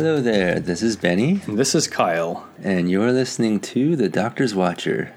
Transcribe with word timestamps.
Hello 0.00 0.18
there, 0.18 0.58
this 0.58 0.80
is 0.82 0.96
Benny, 0.96 1.42
And 1.46 1.58
this 1.58 1.74
is 1.74 1.86
Kyle, 1.86 2.48
and 2.62 2.90
you're 2.90 3.12
listening 3.12 3.60
to 3.60 3.96
The 3.96 4.08
Doctor's 4.08 4.54
Watcher. 4.54 5.12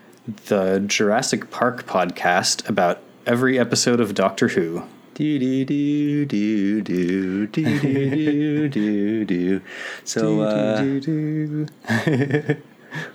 the 0.47 0.83
Jurassic 0.85 1.49
Park 1.49 1.85
podcast 1.85 2.67
about 2.67 2.99
every 3.25 3.57
episode 3.57 4.01
of 4.01 4.13
Doctor 4.13 4.49
Who. 4.49 4.83
Do 5.13 5.39
do 5.39 5.63
do 5.63 6.25
do 6.25 6.81
do 6.81 7.47
do 7.47 7.77
do 7.87 8.67
do 8.67 9.23
do. 9.23 9.61
So, 10.03 10.41
uh, 10.41 10.81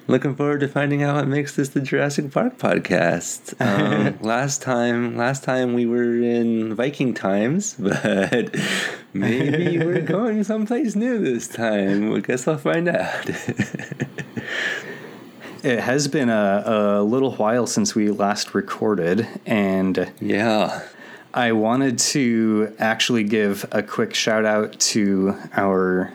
looking 0.07 0.35
forward 0.37 0.61
to 0.61 0.69
finding 0.69 1.03
out 1.03 1.17
what 1.17 1.29
makes 1.29 1.55
this 1.55 1.69
the 1.69 1.83
Jurassic 1.83 2.31
Park 2.31 2.57
podcast. 2.57 3.55
Um, 3.69 4.19
last 4.23 4.63
time, 4.63 5.19
last 5.19 5.45
time 5.45 5.75
we 5.75 5.85
were 5.85 6.23
in 6.23 6.75
Viking 6.75 7.13
times, 7.13 7.75
but 7.79 8.57
maybe 9.13 9.79
we're 9.85 10.01
going 10.01 10.45
someplace 10.45 10.95
new 10.97 11.19
this 11.19 11.49
time. 11.49 12.15
I 12.15 12.21
guess 12.21 12.47
I'll 12.49 12.59
find 12.59 12.89
out. 12.89 13.31
It 15.63 15.81
has 15.81 16.07
been 16.07 16.29
a, 16.29 16.63
a 16.67 17.03
little 17.03 17.33
while 17.33 17.67
since 17.67 17.95
we 17.95 18.11
last 18.11 18.55
recorded, 18.55 19.27
and 19.45 20.11
yeah. 20.21 20.83
I 21.35 21.53
wanted 21.53 21.99
to 21.99 22.75
actually 22.79 23.25
give 23.25 23.67
a 23.73 23.83
quick 23.83 24.15
shout 24.15 24.45
out 24.45 24.79
to 24.81 25.37
our 25.53 26.13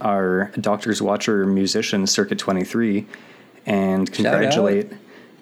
our 0.00 0.50
Doctor's 0.60 1.00
Watcher 1.00 1.46
musician, 1.46 2.06
Circuit 2.06 2.38
Twenty 2.38 2.64
Three, 2.64 3.06
and 3.64 4.12
congratulate 4.12 4.92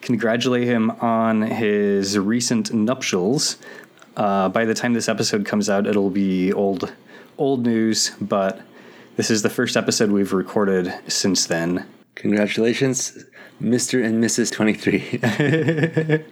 congratulate 0.03 0.65
him 0.65 0.91
on 0.91 1.43
his 1.43 2.19
recent 2.19 2.73
nuptials. 2.75 3.57
Uh, 4.17 4.49
by 4.49 4.65
the 4.65 4.75
time 4.75 4.93
this 4.93 5.09
episode 5.09 5.47
comes 5.47 5.71
out, 5.71 5.87
it'll 5.87 6.11
be 6.11 6.53
old 6.53 6.93
old 7.39 7.65
news, 7.65 8.13
but 8.21 8.61
this 9.17 9.31
is 9.31 9.43
the 9.43 9.51
first 9.51 9.77
episode 9.77 10.11
we've 10.11 10.33
recorded 10.33 10.93
since 11.09 11.47
then. 11.47 11.87
Congratulations, 12.15 13.25
Mr. 13.61 14.05
and 14.05 14.23
Mrs. 14.23 14.53
23. 14.53 16.25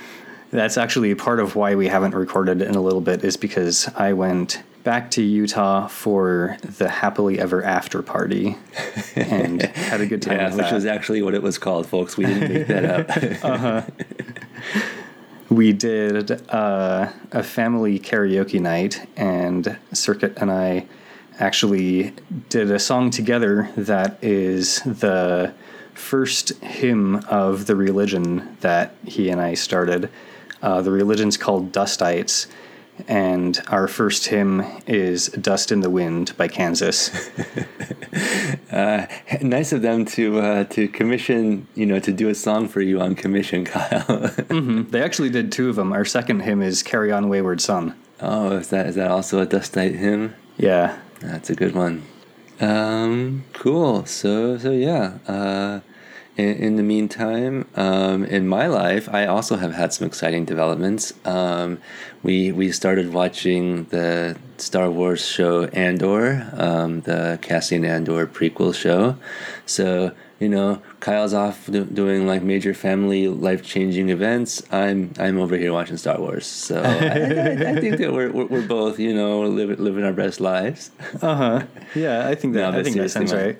That's 0.50 0.76
actually 0.76 1.14
part 1.14 1.38
of 1.38 1.54
why 1.54 1.76
we 1.76 1.86
haven't 1.86 2.14
recorded 2.14 2.60
in 2.60 2.74
a 2.74 2.80
little 2.80 3.00
bit 3.00 3.22
is 3.24 3.36
because 3.36 3.88
I 3.94 4.12
went 4.12 4.62
back 4.82 5.10
to 5.12 5.22
Utah 5.22 5.86
for 5.86 6.56
the 6.62 6.88
happily 6.88 7.38
ever 7.38 7.62
after 7.62 8.02
party 8.02 8.56
and 9.14 9.62
had 9.62 10.00
a 10.00 10.06
good 10.06 10.22
time 10.22 10.38
yeah, 10.38 10.48
which 10.48 10.66
that. 10.66 10.72
was 10.72 10.86
actually 10.86 11.22
what 11.22 11.34
it 11.34 11.42
was 11.42 11.58
called, 11.58 11.86
folks. 11.86 12.16
We 12.16 12.24
didn't 12.26 12.52
make 12.52 12.66
that 12.66 13.44
up. 13.44 13.90
we 15.50 15.72
did 15.72 16.48
uh, 16.48 17.10
a 17.32 17.42
family 17.42 17.98
karaoke 17.98 18.60
night, 18.60 19.06
and 19.16 19.76
Circuit 19.92 20.34
and 20.36 20.50
I 20.50 20.86
actually 21.38 22.14
did 22.48 22.70
a 22.70 22.78
song 22.78 23.10
together 23.10 23.68
that 23.76 24.22
is 24.22 24.80
the 24.82 25.52
first 25.92 26.50
hymn 26.62 27.16
of 27.28 27.66
the 27.66 27.74
religion 27.74 28.56
that 28.60 28.94
he 29.04 29.28
and 29.28 29.40
I 29.40 29.54
started. 29.54 30.08
Uh, 30.62 30.82
the 30.82 30.92
religion's 30.92 31.36
called 31.36 31.72
Dustites, 31.72 32.46
and 33.08 33.60
our 33.68 33.88
first 33.88 34.28
hymn 34.28 34.64
is 34.86 35.28
Dust 35.28 35.72
in 35.72 35.80
the 35.80 35.90
Wind 35.90 36.36
by 36.36 36.46
Kansas. 36.46 37.30
Uh, 38.70 39.06
nice 39.42 39.72
of 39.72 39.82
them 39.82 40.04
to 40.04 40.38
uh, 40.40 40.64
to 40.64 40.88
commission, 40.88 41.66
you 41.74 41.86
know, 41.86 41.98
to 42.00 42.12
do 42.12 42.28
a 42.28 42.34
song 42.34 42.68
for 42.68 42.80
you 42.80 43.00
on 43.00 43.14
commission, 43.14 43.64
Kyle. 43.74 44.30
they 44.48 45.02
actually 45.02 45.30
did 45.30 45.50
two 45.52 45.68
of 45.68 45.76
them. 45.76 45.92
Our 45.92 46.04
second 46.04 46.40
hymn 46.40 46.62
is 46.62 46.82
Carry 46.82 47.10
On 47.12 47.28
Wayward 47.28 47.60
Son. 47.60 47.94
oh, 48.20 48.52
is 48.58 48.68
that 48.68 48.86
is 48.86 48.94
that 48.96 49.10
also 49.10 49.40
a 49.40 49.46
Dust 49.46 49.74
Dustite 49.74 49.96
hymn? 49.96 50.34
Yeah. 50.56 50.98
That's 51.20 51.50
a 51.50 51.54
good 51.54 51.74
one. 51.74 52.02
Um, 52.60 53.44
cool. 53.52 54.06
So 54.06 54.56
so 54.58 54.70
yeah. 54.70 55.18
Uh, 55.26 55.80
in, 56.36 56.54
in 56.56 56.76
the 56.76 56.82
meantime, 56.82 57.66
um, 57.76 58.24
in 58.24 58.46
my 58.48 58.66
life, 58.66 59.08
I 59.08 59.26
also 59.26 59.56
have 59.56 59.74
had 59.74 59.92
some 59.92 60.06
exciting 60.06 60.44
developments. 60.44 61.12
Um, 61.24 61.78
we 62.22 62.52
we 62.52 62.72
started 62.72 63.12
watching 63.12 63.84
the 63.84 64.36
Star 64.58 64.90
Wars 64.90 65.26
show 65.26 65.64
Andor, 65.66 66.50
um, 66.56 67.00
the 67.02 67.38
Cassian 67.42 67.84
Andor 67.84 68.26
prequel 68.26 68.74
show. 68.74 69.16
So 69.66 70.12
you 70.38 70.48
know, 70.48 70.80
Kyle's 71.00 71.34
off 71.34 71.66
do, 71.66 71.84
doing 71.84 72.26
like 72.26 72.42
major 72.42 72.72
family 72.72 73.28
life 73.28 73.62
changing 73.62 74.08
events. 74.08 74.62
I'm 74.72 75.12
I'm 75.18 75.38
over 75.38 75.56
here 75.56 75.72
watching 75.72 75.98
Star 75.98 76.18
Wars. 76.18 76.46
So 76.46 76.80
I, 76.80 76.88
I, 76.88 77.70
I 77.72 77.80
think 77.80 77.98
that 77.98 78.12
we're, 78.12 78.30
we're 78.30 78.46
we're 78.46 78.66
both 78.66 78.98
you 78.98 79.14
know 79.14 79.42
living 79.42 79.76
living 79.78 80.04
our 80.04 80.14
best 80.14 80.40
lives. 80.40 80.90
Uh 81.20 81.34
huh. 81.34 81.62
Yeah, 81.94 82.26
I 82.26 82.34
think 82.34 82.54
that 82.54 82.70
No, 82.72 82.78
I 82.78 82.82
think 82.82 82.96
that 82.96 83.10
sounds 83.10 83.34
right. 83.34 83.58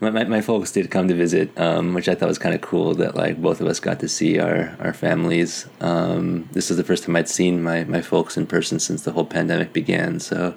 My, 0.00 0.10
my, 0.10 0.24
my 0.24 0.40
folks 0.42 0.72
did 0.72 0.90
come 0.90 1.08
to 1.08 1.14
visit, 1.14 1.58
um, 1.58 1.94
which 1.94 2.08
I 2.08 2.14
thought 2.14 2.28
was 2.28 2.38
kind 2.38 2.54
of 2.54 2.60
cool 2.60 2.94
that 2.96 3.14
like 3.14 3.40
both 3.40 3.60
of 3.60 3.66
us 3.66 3.80
got 3.80 4.00
to 4.00 4.08
see 4.08 4.38
our, 4.38 4.76
our 4.78 4.92
families. 4.92 5.66
Um, 5.80 6.48
this 6.52 6.70
is 6.70 6.76
the 6.76 6.84
first 6.84 7.04
time 7.04 7.16
I'd 7.16 7.28
seen 7.28 7.62
my, 7.62 7.84
my 7.84 8.02
folks 8.02 8.36
in 8.36 8.46
person 8.46 8.78
since 8.78 9.02
the 9.04 9.12
whole 9.12 9.24
pandemic 9.24 9.72
began. 9.72 10.20
So 10.20 10.54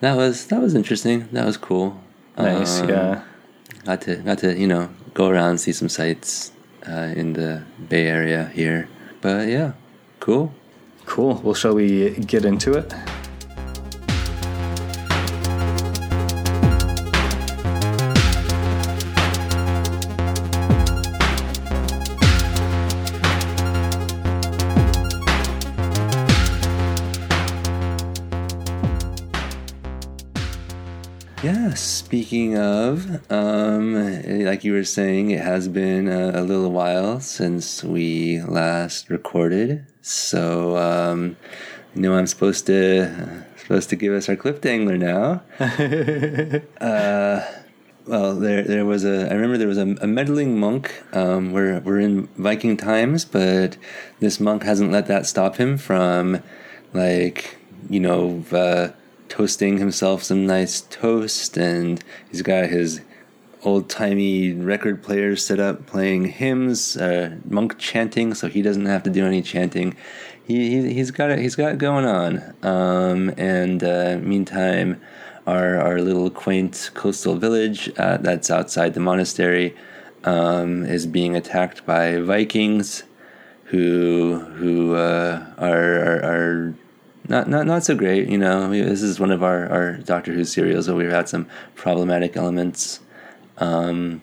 that 0.00 0.16
was 0.16 0.46
that 0.46 0.60
was 0.60 0.74
interesting. 0.74 1.28
That 1.32 1.44
was 1.44 1.56
cool. 1.56 2.00
Nice. 2.36 2.80
Um, 2.80 2.88
yeah. 2.88 3.22
Got 3.84 4.00
to 4.02 4.16
got 4.16 4.38
to 4.38 4.58
you 4.58 4.66
know 4.66 4.90
go 5.14 5.28
around 5.28 5.58
see 5.58 5.72
some 5.72 5.88
sights 5.88 6.52
uh, 6.88 7.12
in 7.14 7.34
the 7.34 7.62
Bay 7.88 8.06
Area 8.06 8.50
here. 8.54 8.88
But 9.20 9.48
yeah, 9.48 9.72
cool. 10.20 10.54
Cool. 11.04 11.34
Well, 11.42 11.54
shall 11.54 11.74
we 11.74 12.10
get 12.16 12.44
into 12.44 12.74
it? 12.74 12.94
Speaking 32.10 32.58
of, 32.58 33.30
um, 33.30 33.94
like 34.44 34.64
you 34.64 34.72
were 34.72 34.82
saying, 34.82 35.30
it 35.30 35.40
has 35.40 35.68
been 35.68 36.08
a, 36.08 36.40
a 36.40 36.42
little 36.42 36.72
while 36.72 37.20
since 37.20 37.84
we 37.84 38.40
last 38.40 39.08
recorded. 39.08 39.86
So, 40.02 40.76
um, 40.76 41.36
you 41.94 42.02
know, 42.02 42.16
I'm 42.16 42.26
supposed 42.26 42.66
to 42.66 43.44
supposed 43.58 43.90
to 43.90 43.94
give 43.94 44.12
us 44.12 44.28
our 44.28 44.34
cliff 44.34 44.60
dangler 44.60 44.98
now. 44.98 45.42
uh, 46.80 47.46
well, 48.08 48.34
there 48.34 48.64
there 48.64 48.84
was 48.84 49.04
a. 49.04 49.30
I 49.30 49.34
remember 49.34 49.56
there 49.56 49.68
was 49.68 49.78
a, 49.78 49.94
a 50.00 50.08
meddling 50.08 50.58
monk. 50.58 50.92
Um, 51.12 51.52
we're 51.52 51.78
we're 51.78 52.00
in 52.00 52.26
Viking 52.36 52.76
times, 52.76 53.24
but 53.24 53.76
this 54.18 54.40
monk 54.40 54.64
hasn't 54.64 54.90
let 54.90 55.06
that 55.06 55.26
stop 55.26 55.58
him 55.58 55.78
from, 55.78 56.42
like, 56.92 57.56
you 57.88 58.00
know. 58.00 58.44
Uh, 58.50 58.88
toasting 59.30 59.78
himself 59.78 60.22
some 60.22 60.46
nice 60.46 60.82
toast 60.82 61.56
and 61.56 62.04
he's 62.30 62.42
got 62.42 62.66
his 62.66 63.00
old 63.62 63.88
timey 63.88 64.52
record 64.52 65.02
player 65.02 65.36
set 65.36 65.60
up 65.60 65.86
playing 65.86 66.24
hymns 66.24 66.96
uh, 66.96 67.36
monk 67.48 67.78
chanting 67.78 68.34
so 68.34 68.48
he 68.48 68.60
doesn't 68.60 68.86
have 68.86 69.02
to 69.02 69.10
do 69.10 69.24
any 69.24 69.40
chanting. 69.40 69.96
He, 70.44 70.68
he, 70.70 70.94
he's 70.94 71.10
got 71.10 71.30
it 71.30 71.38
he's 71.38 71.54
got 71.54 71.72
it 71.72 71.78
going 71.78 72.04
on. 72.04 72.54
Um, 72.62 73.32
and 73.38 73.82
uh, 73.82 74.18
meantime 74.20 75.00
our, 75.46 75.78
our 75.78 76.00
little 76.00 76.30
quaint 76.30 76.90
coastal 76.94 77.36
village 77.36 77.90
uh, 77.96 78.16
that's 78.18 78.50
outside 78.50 78.94
the 78.94 79.00
monastery 79.00 79.76
um, 80.24 80.84
is 80.84 81.06
being 81.06 81.36
attacked 81.36 81.86
by 81.86 82.18
vikings 82.18 83.04
who 83.64 84.40
who 84.56 84.94
uh, 84.96 85.46
are, 85.56 85.96
are 85.96 86.24
are 86.24 86.74
not 87.30 87.48
not 87.48 87.66
not 87.66 87.84
so 87.84 87.94
great. 87.94 88.28
You 88.28 88.38
know, 88.38 88.68
We- 88.68 88.82
this 88.82 89.02
is 89.02 89.18
one 89.20 89.30
of 89.30 89.42
our, 89.42 89.68
our 89.68 89.92
Doctor 89.98 90.32
Who 90.32 90.44
serials 90.44 90.88
where 90.88 90.96
we've 90.96 91.10
had 91.10 91.28
some 91.28 91.46
problematic 91.74 92.36
elements. 92.36 93.00
Um, 93.58 94.20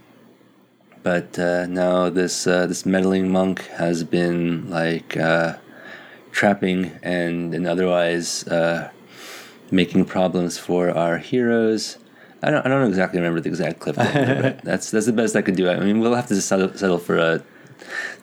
but 1.03 1.39
uh, 1.39 1.65
now 1.67 2.09
this 2.09 2.45
uh, 2.45 2.67
this 2.67 2.85
meddling 2.85 3.31
monk 3.31 3.65
has 3.77 4.03
been 4.03 4.69
like 4.69 5.15
uh, 5.15 5.55
trapping 6.31 6.91
and 7.01 7.53
and 7.55 7.65
otherwise 7.65 8.45
uh, 8.47 8.91
making 9.71 10.05
problems 10.05 10.57
for 10.57 10.91
our 10.91 11.17
heroes. 11.17 11.97
I 12.43 12.51
don't 12.51 12.65
I 12.65 12.69
don't 12.69 12.87
exactly 12.89 13.19
remember 13.19 13.39
the 13.39 13.49
exact 13.49 13.79
clip, 13.79 13.95
but 13.95 14.61
that's 14.63 14.91
that's 14.91 15.05
the 15.05 15.13
best 15.13 15.35
I 15.35 15.41
could 15.41 15.55
do. 15.55 15.69
I 15.69 15.79
mean, 15.79 16.01
we'll 16.01 16.13
have 16.13 16.27
to 16.27 16.41
settle, 16.41 16.73
settle 16.75 16.99
for 16.99 17.17
a 17.17 17.41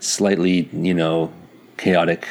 slightly 0.00 0.68
you 0.72 0.94
know 0.94 1.32
chaotic 1.78 2.28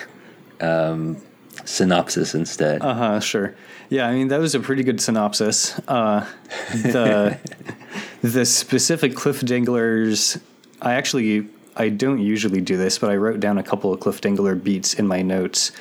um, 0.61 1.17
synopsis 1.65 2.35
instead. 2.35 2.81
Uh 2.81 2.93
huh. 2.93 3.19
Sure. 3.19 3.55
Yeah. 3.89 4.07
I 4.07 4.13
mean, 4.13 4.29
that 4.29 4.39
was 4.39 4.55
a 4.55 4.59
pretty 4.59 4.83
good 4.83 5.01
synopsis. 5.01 5.79
Uh, 5.87 6.25
the 6.71 7.37
the 8.21 8.45
specific 8.45 9.15
cliff 9.15 9.41
danglers. 9.41 10.37
I 10.81 10.93
actually 10.93 11.47
I 11.75 11.89
don't 11.89 12.19
usually 12.19 12.61
do 12.61 12.77
this, 12.77 12.97
but 12.97 13.09
I 13.09 13.15
wrote 13.15 13.39
down 13.39 13.57
a 13.57 13.63
couple 13.63 13.93
of 13.93 13.99
cliff 13.99 14.21
dangler 14.21 14.55
beats 14.55 14.93
in 14.93 15.07
my 15.07 15.21
notes. 15.21 15.71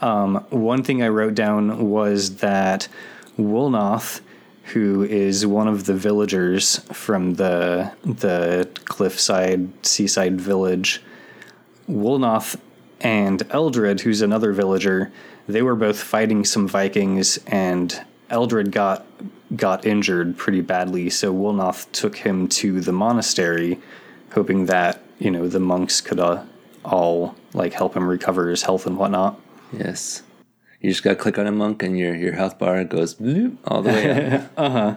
Um, 0.00 0.46
one 0.50 0.82
thing 0.82 1.02
I 1.02 1.08
wrote 1.08 1.34
down 1.34 1.90
was 1.90 2.36
that 2.36 2.88
Wulnoth 3.38 4.20
who 4.72 5.02
is 5.02 5.46
one 5.46 5.66
of 5.66 5.86
the 5.86 5.94
villagers 5.94 6.78
from 6.92 7.34
the 7.34 7.90
the 8.04 8.68
cliffside 8.84 9.68
seaside 9.84 10.40
village. 10.40 11.02
Wulnoth 11.88 12.60
and 13.00 13.42
Eldred, 13.50 14.00
who's 14.00 14.22
another 14.22 14.52
villager, 14.52 15.12
they 15.46 15.62
were 15.62 15.76
both 15.76 16.00
fighting 16.00 16.44
some 16.44 16.68
Vikings, 16.68 17.38
and 17.46 18.04
Eldred 18.30 18.72
got 18.72 19.06
got 19.56 19.86
injured 19.86 20.36
pretty 20.36 20.60
badly. 20.60 21.08
So 21.10 21.32
Wulnoth 21.32 21.90
took 21.92 22.16
him 22.16 22.48
to 22.48 22.80
the 22.80 22.92
monastery, 22.92 23.80
hoping 24.32 24.66
that 24.66 25.02
you 25.18 25.30
know 25.30 25.48
the 25.48 25.60
monks 25.60 26.00
could 26.00 26.20
uh, 26.20 26.44
all 26.84 27.34
like 27.54 27.72
help 27.72 27.96
him 27.96 28.06
recover 28.06 28.50
his 28.50 28.62
health 28.62 28.86
and 28.86 28.98
whatnot. 28.98 29.40
Yes. 29.72 30.22
You 30.80 30.90
just 30.90 31.02
got 31.02 31.10
to 31.10 31.16
click 31.16 31.38
on 31.38 31.46
a 31.46 31.52
monk 31.52 31.82
and 31.82 31.98
your, 31.98 32.14
your 32.14 32.34
health 32.34 32.58
bar 32.58 32.84
goes 32.84 33.16
bloop, 33.16 33.56
all 33.64 33.82
the 33.82 33.90
way 33.90 34.32
up. 34.32 34.52
uh 34.56 34.70
huh. 34.70 34.96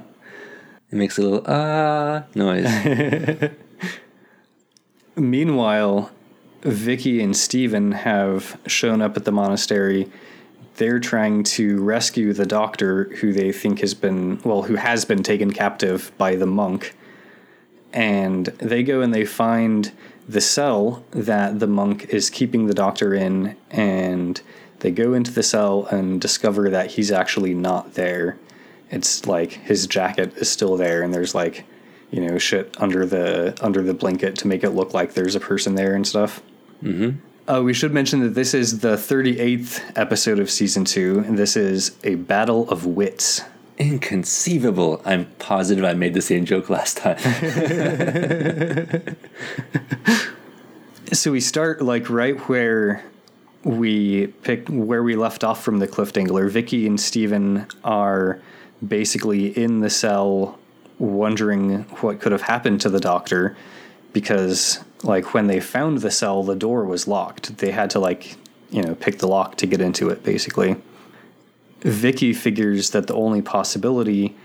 It 0.92 0.96
makes 0.96 1.18
a 1.18 1.22
little 1.22 1.44
ah 1.48 2.26
noise. 2.36 2.68
Meanwhile, 5.16 6.12
Vicki 6.64 7.22
and 7.22 7.36
Steven 7.36 7.92
have 7.92 8.60
shown 8.68 9.02
up 9.02 9.18
at 9.18 9.26
the 9.26 9.32
monastery. 9.32 10.10
They're 10.76 11.00
trying 11.00 11.44
to 11.44 11.82
rescue 11.82 12.34
the 12.34 12.46
doctor 12.46 13.06
who 13.16 13.34
they 13.34 13.52
think 13.52 13.80
has 13.80 13.94
been, 13.94 14.40
well, 14.44 14.64
who 14.64 14.76
has 14.76 15.06
been 15.06 15.24
taken 15.24 15.52
captive 15.52 16.12
by 16.18 16.36
the 16.36 16.46
monk. 16.46 16.96
And 17.94 18.46
they 18.46 18.84
go 18.84 19.02
and 19.02 19.14
they 19.14 19.26
find 19.26 19.92
the 20.28 20.42
cell 20.42 21.04
that 21.12 21.60
the 21.60 21.68
monk 21.68 22.06
is 22.10 22.30
keeping 22.30 22.68
the 22.68 22.74
doctor 22.74 23.14
in, 23.14 23.58
and 23.70 24.40
they 24.80 24.92
go 24.92 25.14
into 25.14 25.32
the 25.32 25.44
cell 25.44 25.86
and 25.88 26.22
discover 26.22 26.70
that 26.70 26.92
he's 26.92 27.12
actually 27.12 27.54
not 27.54 27.96
there. 27.96 28.38
It's 28.90 29.26
like 29.26 29.52
his 29.52 29.88
jacket 29.88 30.38
is 30.38 30.50
still 30.50 30.78
there, 30.78 31.02
and 31.02 31.14
there's 31.14 31.36
like, 31.36 31.66
you 32.12 32.26
know, 32.26 32.38
shit 32.38 32.76
under 32.80 33.06
the 33.06 33.58
under 33.62 33.82
the 33.82 33.94
blanket 33.94 34.38
to 34.38 34.48
make 34.48 34.64
it 34.64 34.72
look 34.72 34.94
like 34.94 35.14
there's 35.14 35.36
a 35.36 35.40
person 35.40 35.76
there 35.76 35.96
and 35.96 36.08
stuff. 36.08 36.42
Mm-hmm. 36.84 37.52
Uh, 37.52 37.62
we 37.62 37.74
should 37.74 37.94
mention 37.94 38.22
that 38.22 38.36
this 38.36 38.54
is 38.54 38.80
the 38.80 38.96
38th 38.96 39.98
episode 39.98 40.40
of 40.40 40.50
season 40.50 40.86
two, 40.86 41.24
and 41.26 41.38
this 41.38 41.58
is 41.58 41.98
a 42.04 42.16
battle 42.16 42.70
of 42.70 42.86
wits. 42.86 43.42
Inconceivable. 43.78 45.02
I'm 45.06 45.26
positive 45.40 45.84
I 45.84 45.94
made 45.94 46.14
the 46.14 46.22
same 46.22 46.46
joke 46.46 46.70
last 46.70 46.98
time. 46.98 47.18
so 51.12 51.32
we 51.32 51.40
start 51.42 51.82
like 51.82 52.10
right 52.10 52.40
where 52.48 53.04
we 53.64 54.28
pick 54.28 54.68
where 54.68 55.04
we 55.04 55.16
left 55.16 55.44
off 55.44 55.64
from 55.64 55.80
the 55.80 55.88
cliff 55.88 56.14
dangler. 56.14 56.48
Vicki 56.48 56.86
and 56.88 57.00
Steven 57.00 57.66
are 57.84 58.40
basically 58.88 59.48
in 59.58 59.80
the 59.80 59.90
cell 59.90 60.60
wondering 61.00 61.82
what 62.02 62.20
could 62.20 62.32
have 62.32 62.44
happened 62.44 62.82
to 62.82 62.90
the 62.90 63.00
doctor 63.00 63.56
because 64.14 64.84
like 65.04 65.34
when 65.34 65.48
they 65.48 65.60
found 65.60 66.00
the 66.00 66.12
cell 66.12 66.44
the 66.44 66.56
door 66.56 66.86
was 66.86 67.08
locked. 67.08 67.58
They 67.58 67.72
had 67.72 67.90
to 67.92 68.00
like, 68.00 68.36
you 68.70 68.82
know, 68.82 68.96
pick 68.96 69.20
the 69.20 69.28
lock 69.28 69.58
to 69.58 69.66
get 69.66 69.82
into 69.82 70.10
it 70.10 70.24
basically. 70.24 70.76
Vicki 71.82 72.34
figures 72.34 72.92
that 72.92 73.08
the 73.08 73.16
only 73.16 73.42
possibility 73.42 74.36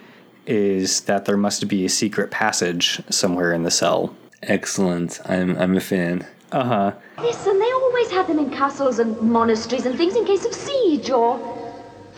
is 0.47 1.00
that 1.03 1.25
there 1.25 1.37
must 1.37 1.69
be 1.69 1.85
a 1.85 1.88
secret 1.88 2.31
passage 2.31 3.03
somewhere 3.11 3.53
in 3.53 3.62
the 3.62 3.70
cell. 3.70 4.14
Excellent. 4.43 5.20
I'm 5.26 5.56
I'm 5.58 5.76
a 5.76 5.81
fan. 5.81 6.26
Uh 6.53 6.64
huh. 6.64 6.93
Listen, 7.19 7.59
they 7.59 7.73
always 7.73 8.11
have 8.11 8.29
them 8.29 8.38
in 8.38 8.50
castles 8.50 8.99
and 8.99 9.20
monasteries 9.20 9.85
and 9.87 9.97
things 9.99 10.14
in 10.14 10.25
case 10.25 10.44
of 10.44 10.55
siege 10.55 11.11
or 11.11 11.38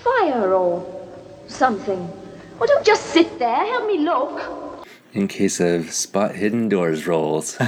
fire 0.02 0.52
or 0.52 0.84
something. 1.46 2.08
Well, 2.58 2.66
don't 2.66 2.84
just 2.84 3.06
sit 3.06 3.38
there. 3.38 3.64
Help 3.66 3.86
me 3.86 3.98
look. 3.98 4.67
In 5.14 5.28
case 5.28 5.60
of 5.60 5.90
spot 5.92 6.34
hidden 6.34 6.68
doors 6.68 7.06
rolls. 7.06 7.58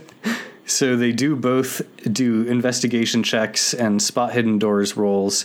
so 0.66 0.96
they 0.96 1.12
do 1.12 1.36
both 1.36 1.82
do 2.12 2.42
investigation 2.42 3.22
checks 3.22 3.72
and 3.72 4.02
spot 4.02 4.32
hidden 4.32 4.58
doors 4.58 4.96
rolls, 4.96 5.44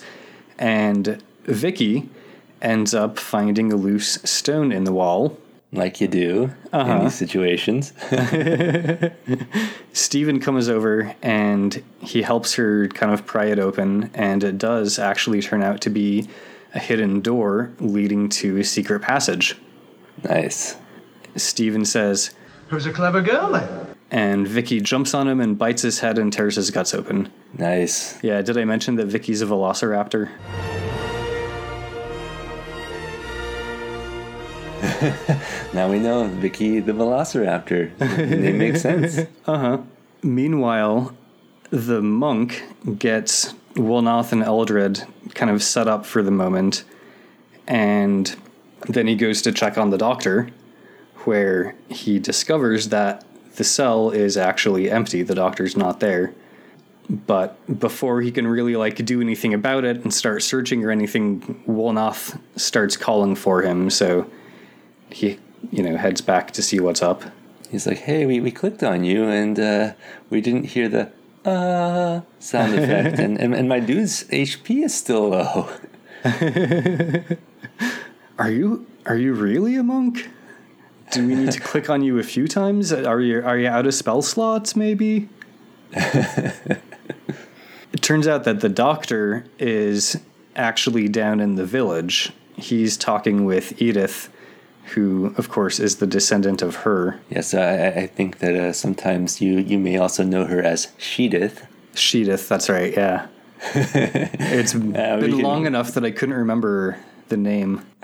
and 0.57 1.21
Vicki 1.43 2.09
ends 2.61 2.93
up 2.93 3.19
finding 3.19 3.71
a 3.71 3.75
loose 3.75 4.13
stone 4.23 4.71
in 4.71 4.83
the 4.83 4.91
wall. 4.91 5.37
Like 5.73 5.99
you 5.99 6.07
do 6.07 6.51
uh-huh. 6.71 6.91
in 6.91 7.03
these 7.03 7.15
situations. 7.15 7.91
Steven 9.93 10.39
comes 10.39 10.69
over 10.69 11.13
and 11.21 11.83
he 11.99 12.21
helps 12.21 12.53
her 12.55 12.87
kind 12.87 13.11
of 13.11 13.25
pry 13.25 13.45
it 13.45 13.59
open, 13.59 14.09
and 14.13 14.43
it 14.43 14.57
does 14.57 14.97
actually 14.97 15.41
turn 15.41 15.61
out 15.61 15.81
to 15.81 15.89
be 15.89 16.29
a 16.73 16.79
hidden 16.79 17.21
door 17.21 17.71
leading 17.79 18.29
to 18.29 18.57
a 18.57 18.63
secret 18.63 19.01
passage. 19.01 19.57
Nice. 20.23 20.77
Steven 21.37 21.85
says, 21.85 22.31
Who's 22.67 22.85
a 22.85 22.91
clever 22.91 23.21
girl 23.21 23.51
then? 23.51 23.95
And 24.09 24.47
Vicki 24.47 24.79
jumps 24.81 25.13
on 25.13 25.27
him 25.27 25.39
and 25.39 25.57
bites 25.57 25.81
his 25.81 25.99
head 25.99 26.17
and 26.17 26.31
tears 26.31 26.56
his 26.56 26.71
guts 26.71 26.94
open. 26.94 27.31
Nice. 27.57 28.21
Yeah, 28.23 28.41
did 28.41 28.57
I 28.57 28.65
mention 28.65 28.95
that 28.95 29.07
Vicki's 29.07 29.41
a 29.41 29.45
velociraptor? 29.45 30.29
now 35.73 35.89
we 35.89 35.99
know 35.99 36.27
Vicki 36.27 36.79
the 36.79 36.91
Velociraptor. 36.91 37.91
It 37.99 38.56
makes 38.56 38.81
sense. 38.81 39.19
Uh 39.45 39.57
huh. 39.57 39.77
Meanwhile, 40.23 41.15
the 41.69 42.01
monk 42.01 42.63
gets 42.97 43.53
Wulnoth 43.75 44.31
and 44.31 44.44
Eldred 44.44 45.03
kind 45.35 45.49
of 45.51 45.63
set 45.63 45.87
up 45.87 46.06
for 46.06 46.21
the 46.21 46.31
moment, 46.31 46.83
and 47.67 48.35
then 48.87 49.07
he 49.07 49.15
goes 49.15 49.41
to 49.44 49.51
check 49.51 49.77
on 49.77 49.89
the 49.89 49.97
doctor, 49.97 50.49
where 51.26 51.76
he 51.90 52.19
discovers 52.19 52.90
that 52.90 53.24
the 53.56 53.64
cell 53.64 54.12
is 54.12 54.38
actually 54.38 54.90
empty. 54.90 55.24
The 55.24 55.36
doctor's 55.36 55.76
not 55.76 56.00
there. 56.00 56.33
But 57.09 57.80
before 57.80 58.21
he 58.21 58.31
can 58.31 58.47
really 58.47 58.76
like 58.76 59.04
do 59.06 59.21
anything 59.21 59.54
about 59.54 59.86
it 59.86 60.04
and 60.04 60.14
start 60.14 60.44
searching 60.44 60.83
or 60.83 60.92
anything, 60.92 61.64
Wulnoth 61.66 62.40
starts 62.56 62.97
calling 62.97 63.36
for 63.36 63.62
him. 63.62 63.90
So 63.90 64.30
he 65.09 65.40
you 65.71 65.83
know 65.83 65.97
heads 65.97 66.21
back 66.21 66.52
to 66.52 66.62
see 66.62 66.80
what's 66.80 67.02
up. 67.02 67.24
He's 67.69 67.88
like, 67.88 68.00
"Hey, 68.00 68.26
we, 68.26 68.40
we 68.40 68.52
clicked 68.52 68.83
on 68.83 69.04
you 69.04 69.26
and 69.26 69.59
uh, 69.59 69.94
we 70.30 70.42
didn't 70.42 70.66
hear 70.66 70.90
the 70.90 71.12
uh 71.45 72.21
sound 72.40 72.74
effect, 72.76 73.19
and, 73.19 73.40
and 73.40 73.56
and 73.56 73.69
my 73.69 73.80
dude's 73.80 74.26
HP 74.26 74.83
is 74.83 74.94
still 74.94 75.30
low." 75.30 75.69
are 78.38 78.52
you 78.52 78.86
are 79.06 79.16
you 79.16 79.33
really 79.33 79.76
a 79.78 79.83
monk? 79.83 80.30
Do 81.11 81.28
we 81.28 81.35
need 81.35 81.52
to 81.52 81.59
click 81.59 81.90
on 81.90 82.04
you 82.04 82.19
a 82.19 82.23
few 82.23 82.47
times? 82.47 82.92
Are 82.92 83.21
you 83.21 83.42
are 83.44 83.57
you 83.57 83.68
out 83.68 83.87
of 83.87 83.94
spell 83.94 84.21
slots? 84.21 84.76
Maybe. 84.76 85.30
it 85.94 86.81
turns 88.02 88.28
out 88.28 88.44
that 88.44 88.59
the 88.59 88.69
doctor 88.69 89.45
is 89.57 90.19
actually 90.56 91.07
down 91.07 91.40
in 91.40 91.56
the 91.56 91.66
village. 91.66 92.31
He's 92.56 92.97
talking 92.97 93.45
with 93.45 93.81
Edith 93.81 94.30
who, 94.94 95.33
of 95.37 95.49
course, 95.49 95.80
is 95.80 95.97
the 95.97 96.07
descendant 96.07 96.61
of 96.61 96.78
her. 96.78 97.19
Yes, 97.30 97.54
I, 97.54 97.87
I 97.87 98.07
think 98.07 98.40
that 98.40 98.56
uh, 98.56 98.73
sometimes 98.73 99.42
you, 99.42 99.59
you 99.59 99.78
may 99.78 99.97
also 99.97 100.23
know 100.23 100.45
her 100.45 100.61
as 100.61 100.87
Sheedith. 100.97 101.68
Sheedith, 101.94 102.47
that's 102.47 102.69
right, 102.69 102.94
yeah. 102.94 103.28
it's 103.73 104.76
uh, 104.76 104.78
been 104.78 105.40
long 105.40 105.66
enough 105.66 105.94
that 105.94 106.06
I 106.06 106.11
couldn't 106.11 106.35
remember 106.35 106.97
the 107.28 107.37
name. 107.37 107.85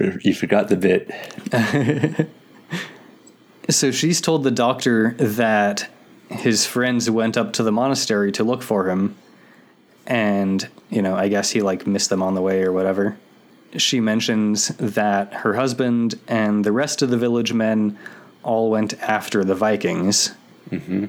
you 0.00 0.34
forgot 0.34 0.68
the 0.68 0.76
bit. 0.76 1.10
so 3.70 3.90
she's 3.90 4.20
told 4.20 4.44
the 4.44 4.50
doctor 4.50 5.14
that 5.18 5.88
his 6.28 6.66
friends 6.66 7.10
went 7.10 7.36
up 7.36 7.52
to 7.54 7.62
the 7.62 7.72
monastery 7.72 8.32
to 8.32 8.44
look 8.44 8.62
for 8.62 8.90
him. 8.90 9.16
And, 10.06 10.68
you 10.90 11.02
know, 11.02 11.14
I 11.14 11.28
guess 11.28 11.50
he 11.50 11.60
like 11.60 11.86
missed 11.86 12.10
them 12.10 12.22
on 12.22 12.34
the 12.34 12.42
way 12.42 12.62
or 12.62 12.72
whatever 12.72 13.16
she 13.76 14.00
mentions 14.00 14.68
that 14.78 15.32
her 15.34 15.54
husband 15.54 16.18
and 16.26 16.64
the 16.64 16.72
rest 16.72 17.02
of 17.02 17.10
the 17.10 17.18
village 17.18 17.52
men 17.52 17.98
all 18.42 18.70
went 18.70 18.94
after 19.02 19.44
the 19.44 19.54
Vikings. 19.54 20.32
Mm-hmm. 20.70 21.06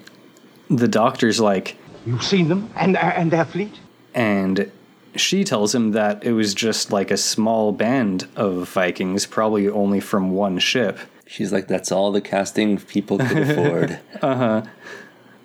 The 0.76 0.88
doctor's 0.88 1.40
like, 1.40 1.78
You've 2.06 2.24
seen 2.24 2.50
them 2.50 2.70
and, 2.76 2.98
and 2.98 3.32
their 3.32 3.46
fleet? 3.46 3.74
And 4.14 4.72
she 5.16 5.44
tells 5.44 5.74
him 5.74 5.92
that 5.92 6.24
it 6.24 6.34
was 6.34 6.54
just 6.54 6.92
like 6.92 7.12
a 7.12 7.18
small 7.18 7.72
band 7.72 8.28
of 8.36 8.70
Vikings, 8.70 9.26
probably 9.26 9.68
only 9.68 10.00
from 10.00 10.32
one 10.32 10.60
ship. 10.60 11.00
She's 11.26 11.52
like, 11.52 11.68
That's 11.68 11.92
all 11.92 12.12
the 12.12 12.22
casting 12.22 12.78
people 12.78 13.18
could 13.18 13.38
afford. 13.38 14.00
uh 14.22 14.36
huh. 14.36 14.62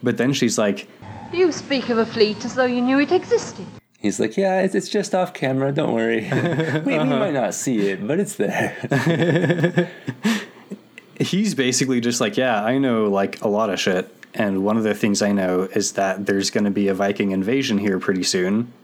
But 0.02 0.18
then 0.18 0.32
she's 0.32 0.58
like, 0.58 0.88
You 1.32 1.52
speak 1.52 1.88
of 1.88 1.98
a 1.98 2.06
fleet 2.06 2.44
as 2.44 2.54
though 2.54 2.64
you 2.64 2.80
knew 2.80 2.98
it 3.00 3.12
existed. 3.12 3.66
He's 4.04 4.20
like, 4.20 4.36
yeah, 4.36 4.60
it's, 4.60 4.74
it's 4.74 4.90
just 4.90 5.14
off 5.14 5.32
camera. 5.32 5.72
Don't 5.72 5.94
worry. 5.94 6.20
we, 6.24 6.28
uh-huh. 6.30 6.82
we 6.84 6.98
might 6.98 7.32
not 7.32 7.54
see 7.54 7.88
it, 7.88 8.06
but 8.06 8.20
it's 8.20 8.34
there. 8.34 9.90
He's 11.18 11.54
basically 11.54 12.02
just 12.02 12.20
like, 12.20 12.36
yeah, 12.36 12.62
I 12.62 12.76
know 12.76 13.08
like 13.08 13.40
a 13.40 13.48
lot 13.48 13.70
of 13.70 13.80
shit. 13.80 14.14
And 14.34 14.62
one 14.62 14.76
of 14.76 14.82
the 14.82 14.92
things 14.92 15.22
I 15.22 15.32
know 15.32 15.62
is 15.74 15.92
that 15.92 16.26
there's 16.26 16.50
going 16.50 16.64
to 16.64 16.70
be 16.70 16.88
a 16.88 16.94
Viking 16.94 17.30
invasion 17.30 17.78
here 17.78 17.98
pretty 17.98 18.24
soon. 18.24 18.74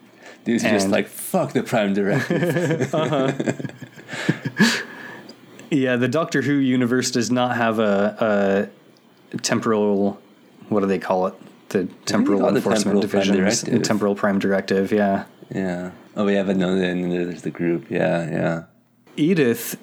Dude's 0.44 0.62
just 0.62 0.88
like, 0.88 1.06
fuck 1.06 1.52
the 1.52 1.62
Prime 1.62 1.92
Directive. 1.92 2.94
uh-huh. 2.94 3.32
Yeah, 5.70 5.96
the 5.96 6.08
Doctor 6.08 6.42
Who 6.42 6.54
universe 6.54 7.10
does 7.12 7.30
not 7.30 7.56
have 7.56 7.78
a, 7.78 8.70
a 9.32 9.36
temporal. 9.38 10.20
What 10.68 10.80
do 10.80 10.86
they 10.86 10.98
call 10.98 11.26
it? 11.28 11.34
The 11.68 11.84
temporal 12.04 12.40
call 12.40 12.50
the 12.50 12.56
enforcement 12.56 13.00
temporal 13.00 13.08
prime 13.08 13.22
division, 13.22 13.36
directive. 13.36 13.82
temporal 13.84 14.14
prime 14.16 14.38
directive. 14.40 14.90
Yeah, 14.90 15.26
yeah. 15.54 15.92
Oh, 16.16 16.24
we 16.24 16.34
have 16.34 16.48
another, 16.48 16.82
and 16.82 17.04
then 17.04 17.10
there's 17.10 17.42
the 17.42 17.50
group. 17.50 17.88
Yeah, 17.88 18.28
yeah. 18.28 18.64
Edith, 19.16 19.76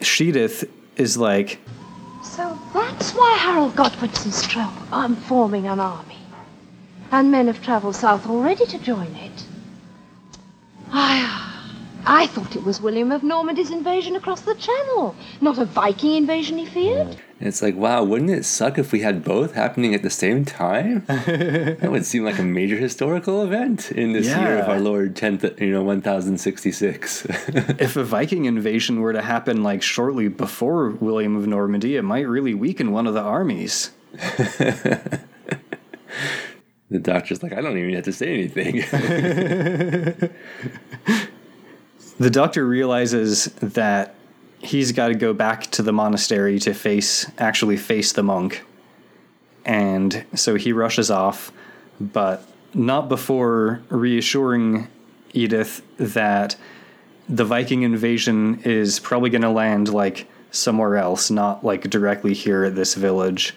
Sheedith 0.00 0.68
is 0.96 1.16
like, 1.16 1.58
So 2.22 2.58
that's 2.74 3.12
why 3.12 3.36
Harold 3.40 3.74
Godwinson 3.74 4.32
Stroke 4.32 4.72
I'm 4.92 5.16
forming 5.16 5.66
an 5.66 5.80
army. 5.80 6.16
And 7.10 7.30
men 7.30 7.46
have 7.46 7.62
travelled 7.62 7.96
south 7.96 8.26
already 8.28 8.66
to 8.66 8.78
join 8.78 9.14
it. 9.16 9.44
I, 10.92 11.60
I 12.06 12.26
thought 12.28 12.56
it 12.56 12.64
was 12.64 12.80
William 12.80 13.12
of 13.12 13.22
Normandy's 13.22 13.70
invasion 13.70 14.16
across 14.16 14.40
the 14.42 14.54
Channel, 14.54 15.14
not 15.40 15.58
a 15.58 15.64
Viking 15.64 16.14
invasion 16.14 16.58
he 16.58 16.66
feared. 16.66 17.16
And 17.40 17.48
it's 17.48 17.62
like, 17.62 17.74
wow, 17.74 18.04
wouldn't 18.04 18.30
it 18.30 18.44
suck 18.44 18.78
if 18.78 18.92
we 18.92 19.00
had 19.00 19.24
both 19.24 19.54
happening 19.54 19.94
at 19.94 20.02
the 20.02 20.10
same 20.10 20.44
time? 20.44 21.04
that 21.06 21.90
would 21.90 22.04
seem 22.04 22.24
like 22.24 22.38
a 22.38 22.42
major 22.42 22.76
historical 22.76 23.42
event 23.42 23.90
in 23.92 24.12
this 24.12 24.26
year 24.26 24.58
of 24.58 24.68
our 24.68 24.78
Lord 24.78 25.16
10th, 25.16 25.58
you 25.58 25.70
know, 25.70 25.82
1066. 25.82 27.26
if 27.28 27.96
a 27.96 28.04
Viking 28.04 28.44
invasion 28.44 29.00
were 29.00 29.14
to 29.14 29.22
happen 29.22 29.62
like 29.62 29.82
shortly 29.82 30.28
before 30.28 30.90
William 30.90 31.34
of 31.36 31.46
Normandy, 31.46 31.96
it 31.96 32.02
might 32.02 32.28
really 32.28 32.52
weaken 32.52 32.92
one 32.92 33.06
of 33.06 33.14
the 33.14 33.22
armies. 33.22 33.90
the 36.90 36.98
doctor's 36.98 37.42
like, 37.42 37.52
I 37.52 37.60
don't 37.60 37.78
even 37.78 37.94
have 37.94 38.04
to 38.04 38.12
say 38.12 38.34
anything. 38.34 38.84
The 42.20 42.28
Doctor 42.28 42.66
realizes 42.66 43.46
that 43.62 44.14
he's 44.58 44.92
got 44.92 45.08
to 45.08 45.14
go 45.14 45.32
back 45.32 45.62
to 45.68 45.82
the 45.82 45.90
monastery 45.90 46.58
to 46.58 46.74
face 46.74 47.26
actually 47.38 47.78
face 47.78 48.12
the 48.12 48.22
monk. 48.22 48.62
And 49.64 50.26
so 50.34 50.56
he 50.56 50.74
rushes 50.74 51.10
off, 51.10 51.50
but 51.98 52.46
not 52.74 53.08
before 53.08 53.80
reassuring 53.88 54.88
Edith 55.32 55.80
that 55.96 56.56
the 57.26 57.46
Viking 57.46 57.84
invasion 57.84 58.60
is 58.64 59.00
probably 59.00 59.30
going 59.30 59.40
to 59.40 59.50
land 59.50 59.88
like 59.88 60.28
somewhere 60.50 60.98
else, 60.98 61.30
not 61.30 61.64
like 61.64 61.88
directly 61.88 62.34
here 62.34 62.64
at 62.64 62.74
this 62.74 62.96
village, 62.96 63.56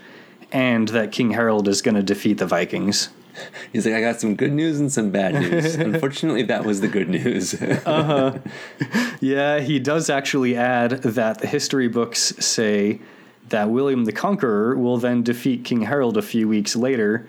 and 0.53 0.87
that 0.87 1.11
King 1.11 1.31
Harold 1.31 1.67
is 1.67 1.81
going 1.81 1.95
to 1.95 2.03
defeat 2.03 2.37
the 2.37 2.47
Vikings. 2.47 3.09
He's 3.71 3.85
like, 3.85 3.95
I 3.95 4.01
got 4.01 4.19
some 4.19 4.35
good 4.35 4.53
news 4.53 4.79
and 4.79 4.91
some 4.91 5.09
bad 5.09 5.33
news. 5.33 5.75
Unfortunately, 5.79 6.43
that 6.43 6.65
was 6.65 6.81
the 6.81 6.87
good 6.87 7.09
news. 7.09 7.53
Uh 7.53 8.03
huh. 8.03 8.37
Yeah, 9.19 9.59
he 9.59 9.79
does 9.79 10.09
actually 10.09 10.55
add 10.55 11.01
that 11.03 11.39
the 11.39 11.47
history 11.47 11.87
books 11.87 12.33
say 12.39 12.99
that 13.49 13.69
William 13.69 14.05
the 14.05 14.11
Conqueror 14.11 14.75
will 14.75 14.97
then 14.97 15.23
defeat 15.23 15.63
King 15.65 15.81
Harold 15.81 16.17
a 16.17 16.21
few 16.21 16.47
weeks 16.47 16.75
later, 16.75 17.27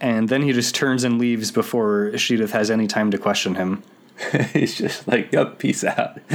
and 0.00 0.28
then 0.28 0.42
he 0.42 0.52
just 0.52 0.74
turns 0.74 1.04
and 1.04 1.18
leaves 1.18 1.50
before 1.50 2.10
Sheedith 2.14 2.50
has 2.50 2.70
any 2.70 2.86
time 2.86 3.10
to 3.10 3.18
question 3.18 3.54
him. 3.54 3.82
He's 4.52 4.76
just 4.76 5.06
like, 5.06 5.32
yup, 5.32 5.58
peace 5.58 5.84
out. 5.84 6.20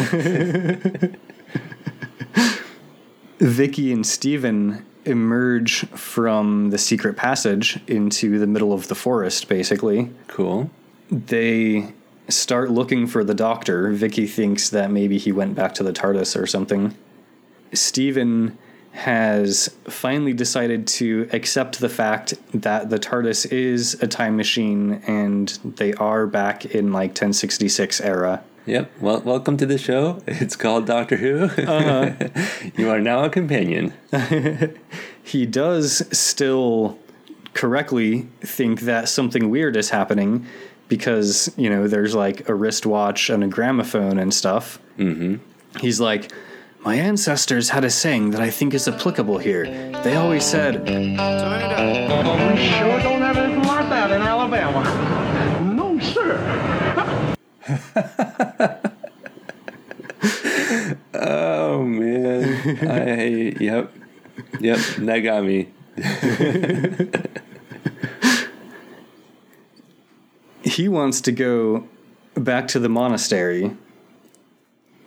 Vicki 3.39 3.91
and 3.91 4.05
Steven 4.05 4.85
emerge 5.05 5.87
from 5.89 6.69
the 6.69 6.77
secret 6.77 7.15
passage 7.15 7.79
into 7.87 8.39
the 8.39 8.47
middle 8.47 8.73
of 8.73 8.87
the 8.87 8.95
forest, 8.95 9.47
basically. 9.47 10.11
Cool. 10.27 10.69
They 11.09 11.93
start 12.29 12.71
looking 12.71 13.07
for 13.07 13.23
the 13.23 13.33
doctor. 13.33 13.91
Vicki 13.91 14.27
thinks 14.27 14.69
that 14.69 14.91
maybe 14.91 15.17
he 15.17 15.31
went 15.31 15.55
back 15.55 15.73
to 15.75 15.83
the 15.83 15.93
TARDIS 15.93 16.41
or 16.41 16.47
something. 16.47 16.95
Steven 17.73 18.57
has 18.93 19.75
finally 19.85 20.33
decided 20.33 20.85
to 20.85 21.27
accept 21.33 21.79
the 21.79 21.89
fact 21.89 22.35
that 22.53 22.91
the 22.91 22.99
TARDIS 22.99 23.51
is 23.51 23.95
a 24.03 24.07
time 24.07 24.37
machine 24.37 25.01
and 25.07 25.49
they 25.63 25.93
are 25.95 26.27
back 26.27 26.65
in 26.65 26.93
like 26.93 27.09
1066 27.09 27.99
era. 28.01 28.43
Yep. 28.65 28.91
Well, 29.01 29.21
welcome 29.21 29.57
to 29.57 29.65
the 29.65 29.77
show. 29.77 30.21
It's 30.27 30.55
called 30.55 30.85
Doctor 30.85 31.17
Who. 31.17 31.49
you 32.81 32.89
are 32.89 32.99
now 32.99 33.23
a 33.23 33.29
companion. 33.29 33.93
He 35.25 35.45
does 35.45 36.05
still 36.15 36.99
correctly 37.53 38.27
think 38.41 38.81
that 38.81 39.07
something 39.07 39.49
weird 39.49 39.77
is 39.77 39.89
happening 39.89 40.45
because, 40.89 41.49
you 41.55 41.69
know, 41.69 41.87
there's 41.87 42.13
like 42.13 42.49
a 42.49 42.53
wristwatch 42.53 43.29
and 43.29 43.41
a 43.41 43.47
gramophone 43.47 44.19
and 44.19 44.33
stuff. 44.33 44.79
Mm-hmm. 44.97 45.37
He's 45.79 46.01
like, 46.01 46.29
my 46.83 46.95
ancestors 46.95 47.69
had 47.69 47.85
a 47.85 47.89
saying 47.89 48.31
that 48.31 48.41
I 48.41 48.49
think 48.49 48.73
is 48.73 48.85
applicable 48.85 49.37
here. 49.37 49.63
They 50.03 50.17
always 50.17 50.43
said, 50.43 50.81
We 50.83 51.15
sure 51.15 51.17
don't 52.99 53.21
have 53.21 53.37
anything 53.37 53.63
like 53.63 53.89
that 53.89 54.11
in 54.11 54.21
Alabama. 54.21 55.02
Oh 61.13 61.83
man. 61.83 62.87
I 62.89 63.55
yep. 63.59 63.91
Yep, 64.59 64.79
that 64.99 65.19
got 65.19 65.43
me. 65.43 65.69
he 70.63 70.87
wants 70.87 71.21
to 71.21 71.31
go 71.31 71.87
back 72.35 72.67
to 72.69 72.79
the 72.79 72.89
monastery, 72.89 73.75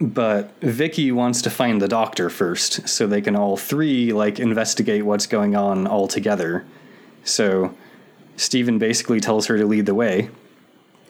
but 0.01 0.53
Vicki 0.61 1.11
wants 1.11 1.43
to 1.43 1.51
find 1.51 1.83
the 1.83 1.89
doctor 1.89 2.31
first 2.31 2.89
so 2.89 3.07
they 3.07 3.21
can 3.21 3.35
all 3.35 3.57
three 3.57 4.13
like 4.13 4.39
investigate 4.39 5.05
what's 5.05 5.27
going 5.27 5.57
on 5.57 5.87
all 5.87 6.07
together. 6.07 6.65
So 7.25 7.75
Steven 8.37 8.79
basically 8.79 9.21
tells 9.21 9.47
her 9.47 9.59
to 9.59 9.67
lead 9.67 9.87
the 9.87 9.95
way. 9.95 10.31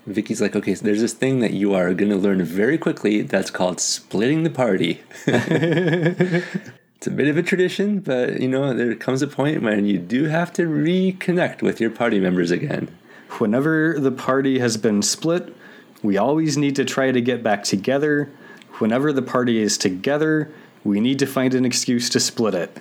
Vicki's 0.06 0.40
like, 0.40 0.54
okay, 0.54 0.74
so 0.74 0.84
there's 0.84 1.00
this 1.00 1.12
thing 1.12 1.40
that 1.40 1.52
you 1.52 1.74
are 1.74 1.92
going 1.92 2.10
to 2.10 2.16
learn 2.16 2.42
very 2.44 2.78
quickly 2.78 3.22
that's 3.22 3.50
called 3.50 3.80
splitting 3.80 4.44
the 4.44 4.50
party. 4.50 5.00
it's 5.26 7.06
a 7.06 7.10
bit 7.10 7.26
of 7.26 7.36
a 7.36 7.42
tradition, 7.42 7.98
but 7.98 8.40
you 8.40 8.48
know, 8.48 8.72
there 8.72 8.94
comes 8.94 9.20
a 9.22 9.26
point 9.26 9.62
when 9.62 9.84
you 9.84 9.98
do 9.98 10.24
have 10.24 10.52
to 10.54 10.62
reconnect 10.62 11.60
with 11.60 11.80
your 11.80 11.90
party 11.90 12.20
members 12.20 12.52
again. 12.52 12.96
Whenever 13.38 13.98
the 13.98 14.12
party 14.12 14.60
has 14.60 14.76
been 14.76 15.02
split, 15.02 15.54
we 16.02 16.16
always 16.16 16.56
need 16.56 16.76
to 16.76 16.84
try 16.84 17.10
to 17.10 17.20
get 17.20 17.42
back 17.42 17.64
together. 17.64 18.30
Whenever 18.78 19.12
the 19.12 19.22
party 19.22 19.58
is 19.58 19.76
together, 19.76 20.52
we 20.84 21.00
need 21.00 21.18
to 21.18 21.26
find 21.26 21.52
an 21.52 21.64
excuse 21.64 22.08
to 22.10 22.20
split 22.20 22.54
it. 22.54 22.78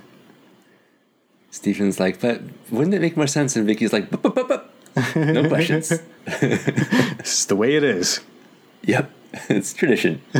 Steven's 1.49 1.99
like, 1.99 2.19
but 2.19 2.41
wouldn't 2.69 2.93
it 2.93 3.01
make 3.01 3.17
more 3.17 3.27
sense? 3.27 3.55
And 3.55 3.65
Vicki's 3.65 3.93
like, 3.93 4.11
bup, 4.11 4.21
bup, 4.21 4.47
bup. 4.47 4.64
No 5.15 5.47
questions. 5.47 5.93
This 6.25 7.39
is 7.39 7.45
the 7.45 7.55
way 7.55 7.75
it 7.75 7.83
is. 7.83 8.21
yep, 8.81 9.11
it's 9.49 9.73
tradition. 9.73 10.21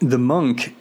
the 0.00 0.18
monk 0.18 0.74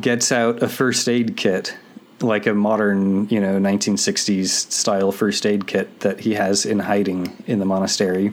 gets 0.00 0.30
out 0.30 0.62
a 0.62 0.68
first 0.68 1.08
aid 1.08 1.36
kit 1.36 1.76
like 2.20 2.46
a 2.46 2.54
modern 2.54 3.28
you 3.28 3.40
know 3.40 3.58
1960s 3.58 4.46
style 4.72 5.10
first 5.10 5.44
aid 5.44 5.66
kit 5.66 6.00
that 6.00 6.20
he 6.20 6.34
has 6.34 6.64
in 6.64 6.78
hiding 6.78 7.36
in 7.48 7.58
the 7.58 7.64
monastery 7.64 8.32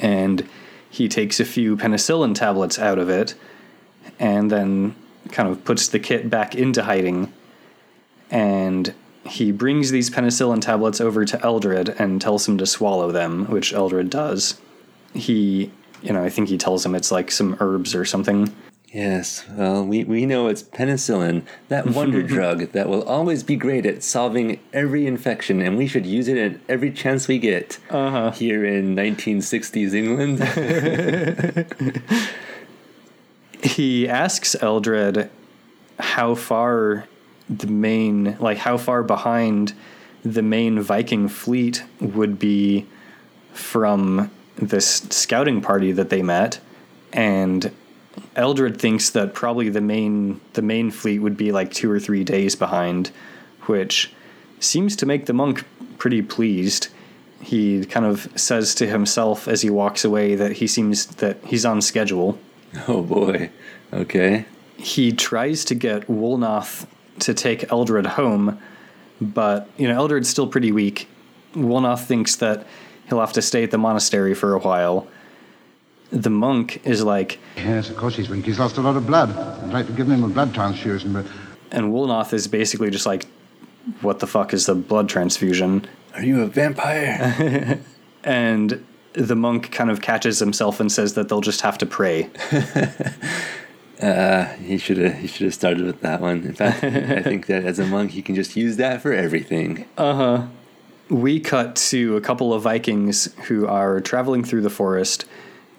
and 0.00 0.48
he 0.90 1.08
takes 1.08 1.38
a 1.38 1.44
few 1.44 1.76
penicillin 1.76 2.34
tablets 2.34 2.76
out 2.78 2.98
of 2.98 3.08
it 3.08 3.36
and 4.18 4.50
then 4.50 4.96
kind 5.30 5.48
of 5.48 5.64
puts 5.64 5.88
the 5.88 5.98
kit 6.00 6.28
back 6.28 6.56
into 6.56 6.82
hiding 6.82 7.32
and 8.30 8.94
he 9.26 9.52
brings 9.52 9.90
these 9.90 10.08
penicillin 10.10 10.60
tablets 10.60 11.00
over 11.00 11.24
to 11.24 11.42
Eldred 11.44 11.88
and 11.98 12.20
tells 12.20 12.46
him 12.48 12.56
to 12.58 12.66
swallow 12.66 13.10
them 13.12 13.46
which 13.46 13.72
Eldred 13.72 14.10
does 14.10 14.60
he 15.14 15.70
you 16.02 16.12
know 16.12 16.22
i 16.22 16.28
think 16.28 16.48
he 16.48 16.58
tells 16.58 16.84
him 16.84 16.94
it's 16.94 17.10
like 17.10 17.30
some 17.30 17.56
herbs 17.60 17.94
or 17.94 18.04
something 18.04 18.52
Yes, 18.92 19.44
well, 19.50 19.84
we, 19.84 20.04
we 20.04 20.24
know 20.24 20.46
it's 20.46 20.62
penicillin, 20.62 21.42
that 21.68 21.86
wonder 21.98 22.22
drug 22.22 22.70
that 22.72 22.88
will 22.88 23.02
always 23.02 23.42
be 23.42 23.54
great 23.56 23.84
at 23.84 24.02
solving 24.02 24.58
every 24.72 25.06
infection, 25.06 25.60
and 25.60 25.76
we 25.76 25.86
should 25.86 26.06
use 26.06 26.28
it 26.28 26.38
at 26.38 26.60
every 26.66 26.90
chance 26.92 27.28
we 27.28 27.38
get 27.38 27.78
Uh-huh. 27.90 28.30
here 28.30 28.64
in 28.64 28.94
1960s 28.96 29.92
England. 29.92 30.38
he 33.62 34.08
asks 34.08 34.56
Eldred 34.62 35.28
how 35.98 36.34
far 36.34 37.06
the 37.48 37.66
main 37.66 38.36
like 38.38 38.58
how 38.58 38.76
far 38.76 39.02
behind 39.02 39.72
the 40.24 40.42
main 40.42 40.80
Viking 40.80 41.28
fleet 41.28 41.84
would 42.00 42.38
be 42.38 42.86
from 43.52 44.30
this 44.56 45.06
scouting 45.10 45.60
party 45.60 45.92
that 45.92 46.10
they 46.10 46.22
met 46.22 46.60
and 47.12 47.72
Eldred 48.34 48.80
thinks 48.80 49.10
that 49.10 49.34
probably 49.34 49.68
the 49.68 49.80
main 49.80 50.40
the 50.54 50.62
main 50.62 50.90
fleet 50.90 51.20
would 51.20 51.36
be 51.36 51.52
like 51.52 51.72
2 51.72 51.90
or 51.90 52.00
3 52.00 52.24
days 52.24 52.56
behind 52.56 53.10
which 53.66 54.12
seems 54.58 54.96
to 54.96 55.06
make 55.06 55.26
the 55.26 55.32
monk 55.32 55.64
pretty 55.98 56.22
pleased 56.22 56.88
he 57.40 57.84
kind 57.84 58.06
of 58.06 58.28
says 58.34 58.74
to 58.76 58.86
himself 58.86 59.46
as 59.46 59.62
he 59.62 59.70
walks 59.70 60.04
away 60.04 60.34
that 60.34 60.52
he 60.52 60.66
seems 60.66 61.06
that 61.06 61.38
he's 61.44 61.64
on 61.64 61.80
schedule. 61.80 62.38
Oh 62.88 63.00
boy. 63.00 63.50
Okay. 63.90 64.44
He 64.76 65.10
tries 65.10 65.64
to 65.66 65.74
get 65.74 66.08
Wulnoth 66.08 66.86
to 67.20 67.34
take 67.34 67.70
Eldred 67.72 68.06
home, 68.06 68.58
but 69.20 69.68
you 69.76 69.88
know 69.88 69.94
Eldred's 69.94 70.28
still 70.28 70.46
pretty 70.46 70.72
weak. 70.72 71.08
Wulnoth 71.54 72.04
thinks 72.04 72.36
that 72.36 72.66
he'll 73.08 73.20
have 73.20 73.32
to 73.34 73.42
stay 73.42 73.62
at 73.64 73.70
the 73.70 73.78
monastery 73.78 74.34
for 74.34 74.54
a 74.54 74.58
while. 74.58 75.06
The 76.10 76.30
monk 76.30 76.82
is 76.84 77.02
like, 77.02 77.38
Yes, 77.56 77.90
of 77.90 77.96
course 77.96 78.16
he's 78.16 78.28
weak. 78.28 78.44
He's 78.44 78.58
lost 78.58 78.76
a 78.76 78.80
lot 78.80 78.96
of 78.96 79.06
blood. 79.06 79.30
I'd 79.36 79.72
like 79.72 79.86
to 79.86 79.92
give 79.92 80.08
him 80.08 80.22
a 80.22 80.28
blood 80.28 80.54
transfusion, 80.54 81.12
but 81.12 81.26
and 81.72 81.92
Wulnoth 81.92 82.32
is 82.32 82.46
basically 82.46 82.90
just 82.90 83.06
like, 83.06 83.26
"What 84.02 84.20
the 84.20 84.26
fuck 84.26 84.54
is 84.54 84.66
the 84.66 84.74
blood 84.74 85.08
transfusion?" 85.08 85.86
Are 86.14 86.22
you 86.22 86.42
a 86.42 86.46
vampire? 86.46 87.80
And 88.24 88.84
the 89.12 89.36
monk 89.36 89.70
kind 89.70 89.88
of 89.88 90.00
catches 90.02 90.40
himself 90.40 90.80
and 90.80 90.90
says 90.90 91.14
that 91.14 91.28
they'll 91.28 91.40
just 91.40 91.60
have 91.60 91.78
to 91.78 91.86
pray. 91.86 92.28
he 94.00 94.78
should 94.78 94.98
have. 94.98 95.14
He 95.14 95.26
should 95.26 95.46
have 95.46 95.54
started 95.54 95.84
with 95.84 96.00
that 96.00 96.20
one. 96.20 96.42
In 96.44 96.54
fact, 96.54 96.84
I 96.84 97.22
think 97.22 97.46
that 97.46 97.64
as 97.64 97.78
a 97.78 97.86
monk, 97.86 98.14
you 98.14 98.22
can 98.22 98.34
just 98.34 98.56
use 98.56 98.76
that 98.76 99.02
for 99.02 99.12
everything. 99.12 99.86
Uh 99.96 100.14
huh. 100.14 100.46
We 101.08 101.38
cut 101.40 101.76
to 101.76 102.16
a 102.16 102.20
couple 102.20 102.52
of 102.52 102.62
Vikings 102.62 103.32
who 103.46 103.66
are 103.66 104.00
traveling 104.00 104.42
through 104.44 104.62
the 104.62 104.70
forest. 104.70 105.24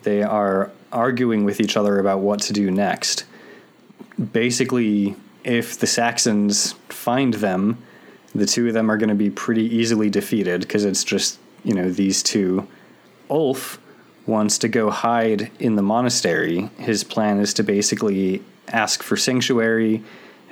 They 0.04 0.24
are 0.24 0.72
arguing 0.92 1.44
with 1.44 1.60
each 1.60 1.76
other 1.76 2.00
about 2.00 2.20
what 2.20 2.40
to 2.42 2.54
do 2.54 2.72
next. 2.72 3.26
Basically, 4.32 5.16
if 5.44 5.78
the 5.78 5.88
Saxons 5.88 6.74
find 6.90 7.36
them, 7.36 7.78
the 8.34 8.46
two 8.46 8.68
of 8.68 8.74
them 8.74 8.90
are 8.90 8.98
going 8.98 9.10
to 9.10 9.16
be 9.16 9.30
pretty 9.30 9.64
easily 9.64 10.10
defeated 10.10 10.62
because 10.62 10.86
it's 10.86 11.04
just, 11.04 11.40
you 11.64 11.74
know, 11.74 11.90
these 11.90 12.24
two. 12.24 12.68
Ulf 13.30 13.80
wants 14.28 14.58
to 14.60 14.68
go 14.68 14.90
hide 14.90 15.50
in 15.60 15.76
the 15.76 15.82
monastery. 15.82 16.70
His 16.78 17.04
plan 17.04 17.40
is 17.40 17.54
to 17.56 17.64
basically 17.64 18.44
ask 18.68 19.02
for 19.02 19.16
sanctuary 19.16 20.04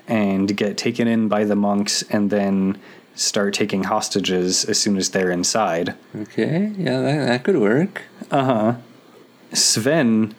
and 0.07 0.55
get 0.55 0.77
taken 0.77 1.07
in 1.07 1.27
by 1.27 1.43
the 1.43 1.55
monks 1.55 2.03
and 2.03 2.29
then 2.29 2.79
start 3.15 3.53
taking 3.53 3.83
hostages 3.83 4.65
as 4.65 4.77
soon 4.77 4.97
as 4.97 5.09
they're 5.09 5.31
inside. 5.31 5.95
Okay. 6.15 6.71
Yeah, 6.77 7.01
that, 7.01 7.25
that 7.27 7.43
could 7.43 7.57
work. 7.57 8.03
Uh 8.31 8.43
huh. 8.43 8.73
Sven 9.53 10.35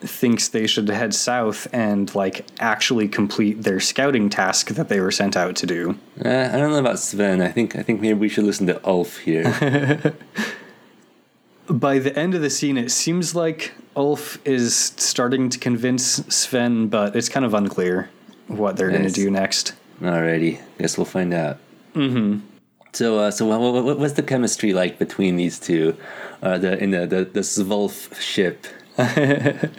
thinks 0.00 0.48
they 0.48 0.66
should 0.66 0.88
head 0.88 1.14
south 1.14 1.66
and 1.72 2.14
like 2.14 2.46
actually 2.58 3.06
complete 3.06 3.62
their 3.62 3.80
scouting 3.80 4.30
task 4.30 4.68
that 4.68 4.88
they 4.88 5.00
were 5.00 5.10
sent 5.10 5.36
out 5.36 5.56
to 5.56 5.66
do. 5.66 5.98
Uh, 6.24 6.50
I 6.52 6.56
don't 6.56 6.70
know 6.70 6.78
about 6.78 6.98
Sven. 6.98 7.40
I 7.42 7.48
think. 7.48 7.76
I 7.76 7.82
think 7.82 8.00
maybe 8.00 8.18
we 8.18 8.28
should 8.28 8.44
listen 8.44 8.66
to 8.68 8.86
Ulf 8.86 9.18
here. 9.18 10.14
By 11.70 11.98
the 12.00 12.16
end 12.18 12.34
of 12.34 12.42
the 12.42 12.50
scene, 12.50 12.76
it 12.76 12.90
seems 12.90 13.34
like 13.34 13.72
Ulf 13.96 14.44
is 14.46 14.76
starting 14.96 15.48
to 15.50 15.58
convince 15.58 16.04
Sven, 16.34 16.88
but 16.88 17.14
it's 17.14 17.28
kind 17.28 17.46
of 17.46 17.54
unclear 17.54 18.10
what 18.48 18.76
they're 18.76 18.90
going 18.90 19.04
to 19.04 19.10
do 19.10 19.30
next. 19.30 19.74
Alrighty. 20.00 20.60
Guess 20.78 20.98
we'll 20.98 21.04
find 21.04 21.32
out. 21.32 21.58
Mm-hmm. 21.94 22.40
So, 22.92 23.18
uh, 23.20 23.30
so 23.30 23.46
what, 23.46 23.60
what, 23.84 23.98
what's 23.98 24.14
the 24.14 24.22
chemistry 24.22 24.72
like 24.72 24.98
between 24.98 25.36
these 25.36 25.60
two? 25.60 25.96
Uh, 26.42 26.58
the 26.58 26.82
in 26.82 26.90
the 26.90 27.06
the, 27.06 27.24
the 27.24 27.40
Svolf 27.40 28.20
ship. 28.20 28.66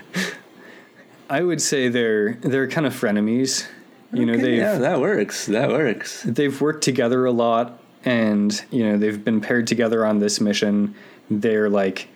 I 1.30 1.42
would 1.42 1.62
say 1.62 1.90
they're 1.90 2.36
they're 2.36 2.68
kind 2.68 2.88
of 2.88 2.94
frenemies. 2.94 3.68
You 4.14 4.26
know, 4.26 4.38
they've 4.38 4.60
yeah, 4.60 4.78
that 4.78 5.00
works. 5.02 5.46
That 5.48 5.70
works. 5.70 6.24
they've 6.24 6.60
worked 6.62 6.84
together 6.84 7.26
a 7.26 7.32
lot 7.32 7.82
and 8.04 8.64
you 8.72 8.84
know 8.84 8.98
they've 8.98 9.24
been 9.24 9.42
paired 9.42 9.68
together 9.68 10.06
on 10.06 10.20
this 10.20 10.42
mission 10.42 10.96
they're 11.32 11.70
like 11.70 12.08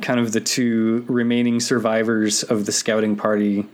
kind 0.00 0.20
of 0.20 0.32
the 0.32 0.40
two 0.40 1.04
remaining 1.08 1.60
survivors 1.60 2.42
of 2.44 2.64
the 2.66 2.72
scouting 2.72 3.16
party 3.16 3.66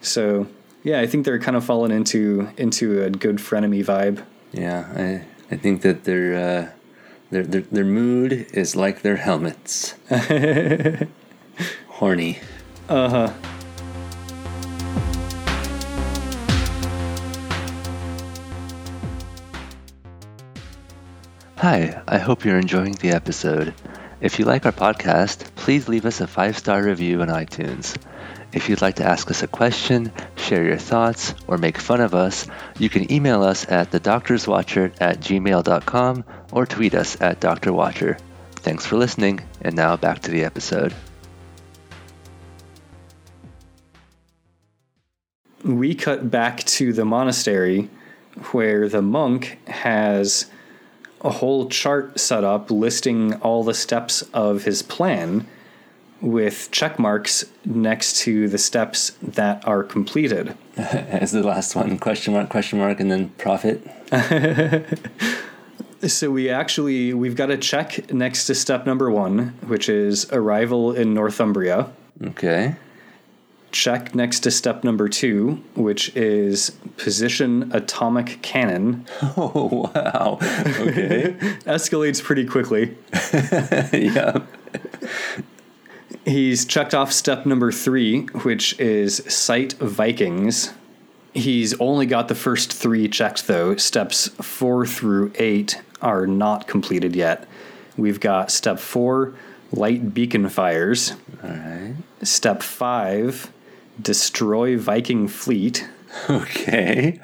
so 0.00 0.46
yeah 0.84 1.00
i 1.00 1.06
think 1.06 1.24
they're 1.24 1.38
kind 1.40 1.56
of 1.56 1.64
fallen 1.64 1.90
into 1.90 2.48
into 2.56 3.02
a 3.02 3.10
good 3.10 3.36
frenemy 3.36 3.84
vibe 3.84 4.22
Yeah, 4.52 4.86
I 4.96 5.54
I 5.54 5.56
think 5.58 5.82
that 5.82 6.04
their 6.04 6.34
uh, 6.34 6.70
their 7.30 7.44
their 7.44 7.62
their 7.70 7.84
mood 7.84 8.46
is 8.54 8.74
like 8.74 9.02
their 9.02 9.16
helmets. 9.16 9.94
Horny. 11.98 12.38
Uh 12.88 13.08
huh. 13.10 13.32
Hi, 21.58 22.02
I 22.06 22.18
hope 22.18 22.44
you're 22.44 22.58
enjoying 22.58 22.92
the 22.92 23.10
episode. 23.10 23.74
If 24.20 24.38
you 24.38 24.44
like 24.44 24.64
our 24.66 24.72
podcast, 24.72 25.54
please 25.56 25.88
leave 25.88 26.06
us 26.06 26.20
a 26.20 26.26
five 26.26 26.56
star 26.56 26.82
review 26.82 27.22
on 27.22 27.28
iTunes. 27.28 27.96
If 28.52 28.68
you'd 28.68 28.80
like 28.80 28.96
to 28.96 29.04
ask 29.04 29.30
us 29.30 29.42
a 29.42 29.48
question, 29.48 30.12
share 30.36 30.64
your 30.64 30.78
thoughts, 30.78 31.34
or 31.46 31.58
make 31.58 31.78
fun 31.78 32.00
of 32.00 32.14
us, 32.14 32.46
you 32.78 32.88
can 32.88 33.12
email 33.12 33.42
us 33.42 33.70
at 33.70 33.90
thedoctorswatcher 33.90 34.94
at 35.00 35.20
gmail.com 35.20 36.24
or 36.52 36.66
tweet 36.66 36.94
us 36.94 37.20
at 37.20 37.40
drwatcher. 37.40 38.18
Thanks 38.52 38.86
for 38.86 38.96
listening, 38.96 39.40
and 39.60 39.76
now 39.76 39.96
back 39.96 40.20
to 40.20 40.30
the 40.30 40.44
episode. 40.44 40.94
we 45.66 45.94
cut 45.94 46.30
back 46.30 46.62
to 46.64 46.92
the 46.92 47.04
monastery 47.04 47.88
where 48.52 48.88
the 48.88 49.02
monk 49.02 49.58
has 49.66 50.46
a 51.26 51.30
whole 51.30 51.68
chart 51.68 52.18
set 52.18 52.44
up 52.44 52.70
listing 52.70 53.34
all 53.34 53.64
the 53.64 53.74
steps 53.74 54.22
of 54.32 54.64
his 54.64 54.82
plan 54.82 55.46
with 56.20 56.70
check 56.70 56.98
marks 56.98 57.44
next 57.64 58.18
to 58.20 58.48
the 58.48 58.58
steps 58.58 59.10
that 59.20 59.66
are 59.66 59.82
completed. 59.82 60.56
As 60.76 61.32
the 61.32 61.42
last 61.42 61.74
one, 61.74 61.98
question 61.98 62.32
mark, 62.32 62.48
question 62.48 62.78
mark, 62.78 63.00
and 63.00 63.10
then 63.10 63.30
profit. 63.30 63.86
So 66.02 66.30
we 66.30 66.50
actually 66.50 67.14
we've 67.14 67.34
got 67.34 67.50
a 67.50 67.56
check 67.56 68.12
next 68.12 68.46
to 68.46 68.54
step 68.54 68.86
number 68.86 69.10
1, 69.10 69.54
which 69.66 69.88
is 69.88 70.30
arrival 70.30 70.92
in 70.92 71.14
Northumbria. 71.14 71.88
Okay. 72.22 72.76
Check 73.76 74.14
next 74.14 74.40
to 74.40 74.50
step 74.50 74.84
number 74.84 75.06
2, 75.06 75.62
which 75.74 76.16
is 76.16 76.70
position 76.96 77.70
atomic 77.74 78.40
cannon. 78.40 79.04
Oh, 79.36 79.90
wow. 79.94 80.38
Okay. 80.40 81.36
Escalates 81.66 82.22
pretty 82.22 82.46
quickly. 82.46 82.96
yeah. 83.92 84.38
He's 86.24 86.64
checked 86.64 86.94
off 86.94 87.12
step 87.12 87.44
number 87.44 87.70
three, 87.70 88.22
which 88.44 88.80
is 88.80 89.16
Sight 89.32 89.74
Vikings. 89.74 90.72
He's 91.34 91.78
only 91.78 92.06
got 92.06 92.28
the 92.28 92.34
first 92.34 92.72
three 92.72 93.08
checked, 93.08 93.46
though. 93.46 93.76
Steps 93.76 94.28
four 94.28 94.86
through 94.86 95.32
eight 95.34 95.82
are 96.00 96.26
not 96.26 96.66
completed 96.66 97.14
yet. 97.14 97.46
We've 97.98 98.20
got 98.20 98.50
step 98.50 98.78
four, 98.78 99.34
Light 99.70 100.14
Beacon 100.14 100.48
Fires. 100.48 101.12
All 101.44 101.50
right. 101.50 101.94
Step 102.22 102.62
five, 102.62 103.52
Destroy 104.00 104.76
Viking 104.78 105.28
Fleet. 105.28 105.88
Okay. 106.28 107.20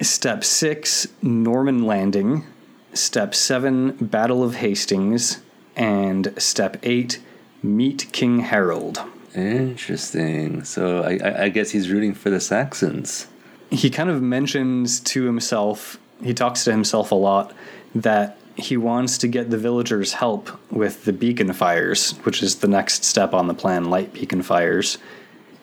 Step 0.00 0.44
six, 0.44 1.06
Norman 1.22 1.84
Landing. 1.84 2.44
Step 2.92 3.34
seven, 3.34 3.92
Battle 3.92 4.42
of 4.42 4.56
Hastings. 4.56 5.40
And 5.76 6.32
step 6.38 6.76
eight, 6.82 7.20
Meet 7.62 8.12
King 8.12 8.40
Harold. 8.40 9.02
Interesting. 9.34 10.62
So 10.64 11.02
I, 11.02 11.18
I, 11.24 11.42
I 11.44 11.48
guess 11.48 11.70
he's 11.70 11.90
rooting 11.90 12.14
for 12.14 12.30
the 12.30 12.40
Saxons. 12.40 13.26
he 13.70 13.90
kind 13.90 14.10
of 14.10 14.22
mentions 14.22 15.00
to 15.00 15.24
himself, 15.24 15.98
he 16.22 16.34
talks 16.34 16.64
to 16.64 16.70
himself 16.70 17.10
a 17.10 17.16
lot, 17.16 17.52
that 17.94 18.38
he 18.56 18.76
wants 18.76 19.18
to 19.18 19.28
get 19.28 19.50
the 19.50 19.58
villagers 19.58 20.12
help 20.14 20.50
with 20.70 21.04
the 21.04 21.12
beacon 21.12 21.52
fires, 21.52 22.12
which 22.22 22.42
is 22.42 22.56
the 22.56 22.68
next 22.68 23.04
step 23.04 23.34
on 23.34 23.48
the 23.48 23.54
plan, 23.54 23.90
light 23.90 24.12
beacon 24.12 24.42
fires. 24.42 24.98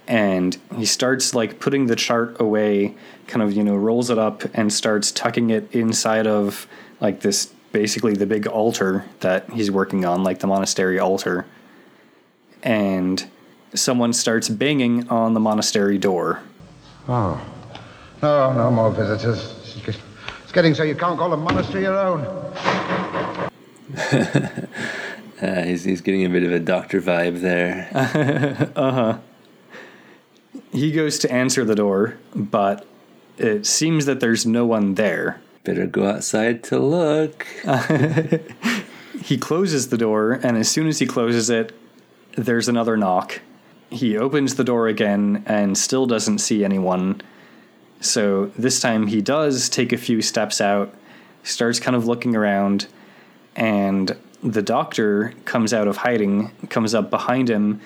And 0.08 0.58
he 0.76 0.86
starts 0.86 1.34
like 1.34 1.60
putting 1.60 1.88
the 1.88 1.96
chart 1.96 2.40
away, 2.40 2.96
kind 3.28 3.42
of, 3.42 3.54
you 3.54 3.64
know, 3.64 3.76
rolls 3.76 4.10
it 4.10 4.18
up 4.18 4.44
and 4.54 4.74
starts 4.74 5.12
tucking 5.12 5.50
it 5.52 5.74
inside 5.74 6.28
of 6.28 6.68
like 7.00 7.22
this 7.22 7.54
basically 7.72 8.14
the 8.14 8.26
big 8.26 8.48
altar 8.48 9.06
that 9.22 9.50
he's 9.52 9.72
working 9.72 10.04
on, 10.06 10.24
like 10.24 10.40
the 10.40 10.48
monastery 10.48 11.00
altar. 11.00 11.46
And 12.64 13.26
someone 13.74 14.14
starts 14.14 14.50
banging 14.50 15.08
on 15.10 15.34
the 15.34 15.40
monastery 15.40 15.98
door. 15.98 16.42
Oh. 17.08 17.42
No, 18.22 18.54
no 18.54 18.70
more 18.70 18.92
visitors. 18.92 19.56
It's 19.88 20.52
getting 20.52 20.76
so 20.76 20.84
you 20.84 20.96
can't 20.96 21.18
call 21.18 21.32
a 21.34 21.38
monastery 21.38 21.84
your 21.84 21.98
own. 21.98 22.28
Uh, 25.42 25.64
he's, 25.64 25.84
he's 25.84 26.02
getting 26.02 26.24
a 26.24 26.30
bit 26.30 26.44
of 26.44 26.52
a 26.52 26.60
doctor 26.60 27.02
vibe 27.02 27.42
there. 27.42 27.90
He 30.72 30.92
goes 30.92 31.20
to 31.20 31.32
answer 31.32 31.66
the 31.66 31.76
door, 31.76 32.18
but 32.34 32.86
it 33.38 33.66
seems 33.66 34.06
that 34.06 34.20
there's 34.20 34.46
no 34.46 34.66
one 34.66 34.96
there. 34.96 35.42
Better 35.64 35.86
go 35.86 36.08
outside 36.08 36.64
to 36.66 36.80
look. 36.80 37.46
he 39.24 39.38
closes 39.38 39.90
the 39.90 39.98
door, 39.98 40.34
and 40.34 40.58
as 40.58 40.70
soon 40.70 40.88
as 40.88 41.00
he 41.00 41.06
closes 41.06 41.50
it, 41.50 41.74
there's 42.36 42.68
another 42.68 42.96
knock. 42.96 43.42
He 43.90 44.18
opens 44.18 44.56
the 44.56 44.64
door 44.64 44.88
again 44.88 45.44
and 45.46 45.78
still 45.78 46.06
doesn't 46.06 46.40
see 46.40 46.64
anyone. 46.64 47.22
So 48.00 48.48
this 48.58 48.80
time 48.80 49.08
he 49.08 49.22
does 49.22 49.70
take 49.70 49.92
a 49.92 49.98
few 49.98 50.22
steps 50.22 50.62
out, 50.62 50.94
starts 51.44 51.80
kind 51.80 51.96
of 51.96 52.08
looking 52.08 52.36
around, 52.36 52.88
and 53.56 54.16
the 54.42 54.62
doctor 54.62 55.34
comes 55.46 55.74
out 55.74 55.88
of 55.88 55.98
hiding, 55.98 56.52
comes 56.70 56.96
up 56.96 57.10
behind 57.10 57.50
him, 57.50 57.82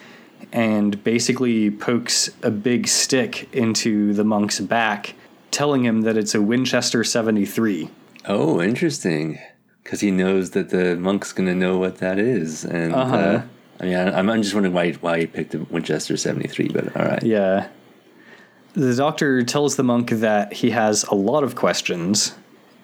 and 0.52 1.04
basically 1.04 1.70
pokes 1.72 2.30
a 2.44 2.52
big 2.52 2.88
stick 2.88 3.54
into 3.54 4.14
the 4.14 4.24
monk's 4.24 4.60
back, 4.60 5.14
telling 5.52 5.84
him 5.84 6.02
that 6.02 6.18
it's 6.18 6.34
a 6.36 6.42
Winchester 6.42 7.04
73. 7.04 7.90
Oh, 8.28 8.62
interesting. 8.62 9.40
Because 9.84 10.00
he 10.02 10.12
knows 10.12 10.52
that 10.52 10.70
the 10.70 10.96
monk's 10.96 11.32
going 11.34 11.48
to 11.48 11.56
know 11.56 11.78
what 11.78 11.98
that 12.00 12.18
is. 12.20 12.64
And 12.66 12.94
Uh-huh. 12.96 13.16
uh, 13.16 13.42
I 13.80 13.84
mean, 13.86 13.96
I, 13.96 14.18
I'm 14.20 14.42
just 14.42 14.54
wondering 14.54 14.74
why, 14.74 14.94
why 14.94 15.20
he 15.20 15.28
picked 15.28 15.54
a 15.54 15.60
Winchester 15.60 16.18
73, 16.18 16.70
but 16.70 16.96
all 16.96 17.06
right. 17.06 17.22
Yeah. 17.24 17.68
The 18.74 18.96
doctor 18.96 19.44
tells 19.44 19.76
the 19.76 19.84
monk 19.84 20.10
that 20.10 20.54
he 20.54 20.72
has 20.72 21.04
a 21.06 21.16
lot 21.16 21.44
of 21.44 21.56
questions, 21.56 22.36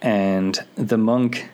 and 0.02 0.60
the 0.76 0.98
monk 0.98 1.50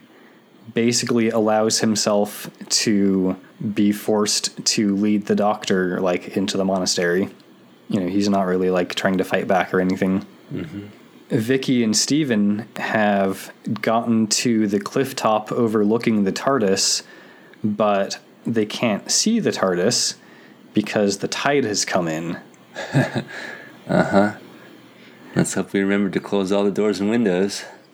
basically 0.73 1.29
allows 1.29 1.79
himself 1.79 2.49
to 2.69 3.35
be 3.73 3.91
forced 3.91 4.63
to 4.65 4.95
lead 4.95 5.25
the 5.25 5.35
doctor 5.35 5.99
like 5.99 6.35
into 6.37 6.57
the 6.57 6.65
monastery. 6.65 7.29
You 7.89 8.01
know, 8.01 8.07
he's 8.07 8.29
not 8.29 8.43
really 8.43 8.69
like 8.69 8.95
trying 8.95 9.17
to 9.17 9.23
fight 9.23 9.47
back 9.47 9.73
or 9.73 9.79
anything. 9.79 10.25
Vicki 11.29 11.83
and 11.83 11.95
Steven 11.95 12.67
have 12.77 13.51
gotten 13.81 14.27
to 14.27 14.67
the 14.67 14.79
cliff 14.79 15.15
top 15.15 15.51
overlooking 15.51 16.23
the 16.23 16.31
TARDIS, 16.31 17.03
but 17.63 18.19
they 18.45 18.65
can't 18.65 19.11
see 19.11 19.39
the 19.39 19.51
TARDIS 19.51 20.15
because 20.73 21.17
the 21.17 21.27
tide 21.27 21.63
has 21.63 21.85
come 21.85 22.07
in. 22.07 22.39
Uh 23.89 24.03
huh. 24.03 24.33
Let's 25.33 25.53
hope 25.53 25.71
we 25.71 25.79
remember 25.79 26.09
to 26.09 26.19
close 26.19 26.51
all 26.51 26.65
the 26.65 26.71
doors 26.71 26.99
and 26.99 27.09
windows. 27.09 27.63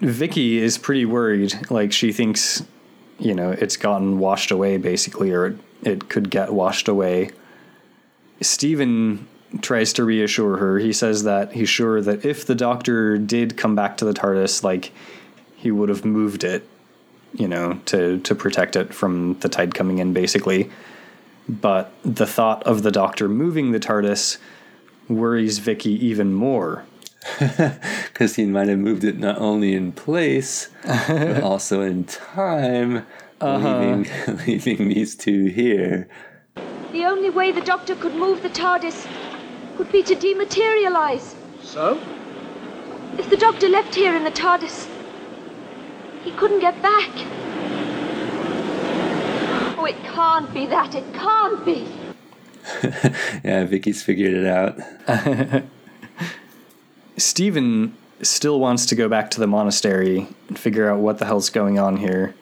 Vicki 0.00 0.58
is 0.58 0.78
pretty 0.78 1.04
worried. 1.04 1.54
Like 1.70 1.92
she 1.92 2.12
thinks, 2.12 2.64
you 3.18 3.34
know, 3.34 3.50
it's 3.50 3.76
gotten 3.76 4.18
washed 4.18 4.50
away 4.50 4.76
basically, 4.78 5.30
or 5.30 5.58
it 5.82 6.08
could 6.08 6.30
get 6.30 6.52
washed 6.52 6.88
away. 6.88 7.30
Steven 8.40 9.26
tries 9.60 9.92
to 9.94 10.04
reassure 10.04 10.56
her. 10.56 10.78
He 10.78 10.92
says 10.92 11.24
that 11.24 11.52
he's 11.52 11.68
sure 11.68 12.00
that 12.00 12.24
if 12.24 12.46
the 12.46 12.54
doctor 12.54 13.18
did 13.18 13.56
come 13.56 13.74
back 13.74 13.96
to 13.98 14.04
the 14.04 14.14
TARDIS, 14.14 14.62
like 14.62 14.92
he 15.56 15.70
would 15.70 15.88
have 15.88 16.04
moved 16.04 16.44
it, 16.44 16.66
you 17.34 17.48
know, 17.48 17.80
to 17.86 18.18
to 18.20 18.34
protect 18.34 18.76
it 18.76 18.94
from 18.94 19.38
the 19.40 19.48
tide 19.48 19.74
coming 19.74 19.98
in, 19.98 20.12
basically. 20.12 20.70
But 21.48 21.92
the 22.04 22.26
thought 22.26 22.62
of 22.62 22.82
the 22.82 22.92
doctor 22.92 23.28
moving 23.28 23.72
the 23.72 23.80
TARDIS 23.80 24.38
worries 25.08 25.58
Vicki 25.58 25.92
even 26.06 26.32
more. 26.32 26.84
Because 27.38 28.36
he 28.36 28.44
might 28.46 28.68
have 28.68 28.78
moved 28.78 29.04
it 29.04 29.18
not 29.18 29.38
only 29.38 29.74
in 29.74 29.92
place, 29.92 30.68
but 30.84 31.42
also 31.42 31.80
in 31.80 32.04
time, 32.04 33.06
uh-huh. 33.40 33.78
leaving, 33.78 34.06
leaving 34.46 34.88
these 34.88 35.14
two 35.14 35.46
here. 35.46 36.08
The 36.92 37.04
only 37.04 37.30
way 37.30 37.52
the 37.52 37.60
doctor 37.60 37.94
could 37.94 38.14
move 38.14 38.42
the 38.42 38.50
TARDIS 38.50 39.06
would 39.78 39.90
be 39.92 40.02
to 40.02 40.14
dematerialize. 40.14 41.34
So? 41.62 42.00
If 43.18 43.30
the 43.30 43.36
doctor 43.36 43.68
left 43.68 43.94
here 43.94 44.14
in 44.14 44.24
the 44.24 44.30
TARDIS, 44.30 44.88
he 46.24 46.32
couldn't 46.32 46.60
get 46.60 46.80
back. 46.82 47.10
Oh, 49.78 49.86
it 49.88 49.96
can't 50.04 50.52
be 50.52 50.66
that. 50.66 50.94
It 50.94 51.14
can't 51.14 51.64
be. 51.64 51.88
Yeah, 53.42 53.64
Vicki's 53.64 54.02
figured 54.02 54.34
it 54.34 54.46
out. 54.46 55.64
Steven 57.20 57.96
still 58.22 58.60
wants 58.60 58.86
to 58.86 58.94
go 58.94 59.08
back 59.08 59.30
to 59.30 59.40
the 59.40 59.46
monastery 59.46 60.26
and 60.48 60.58
figure 60.58 60.90
out 60.90 61.00
what 61.00 61.18
the 61.18 61.24
hell's 61.24 61.50
going 61.50 61.78
on 61.78 61.96
here, 61.96 62.34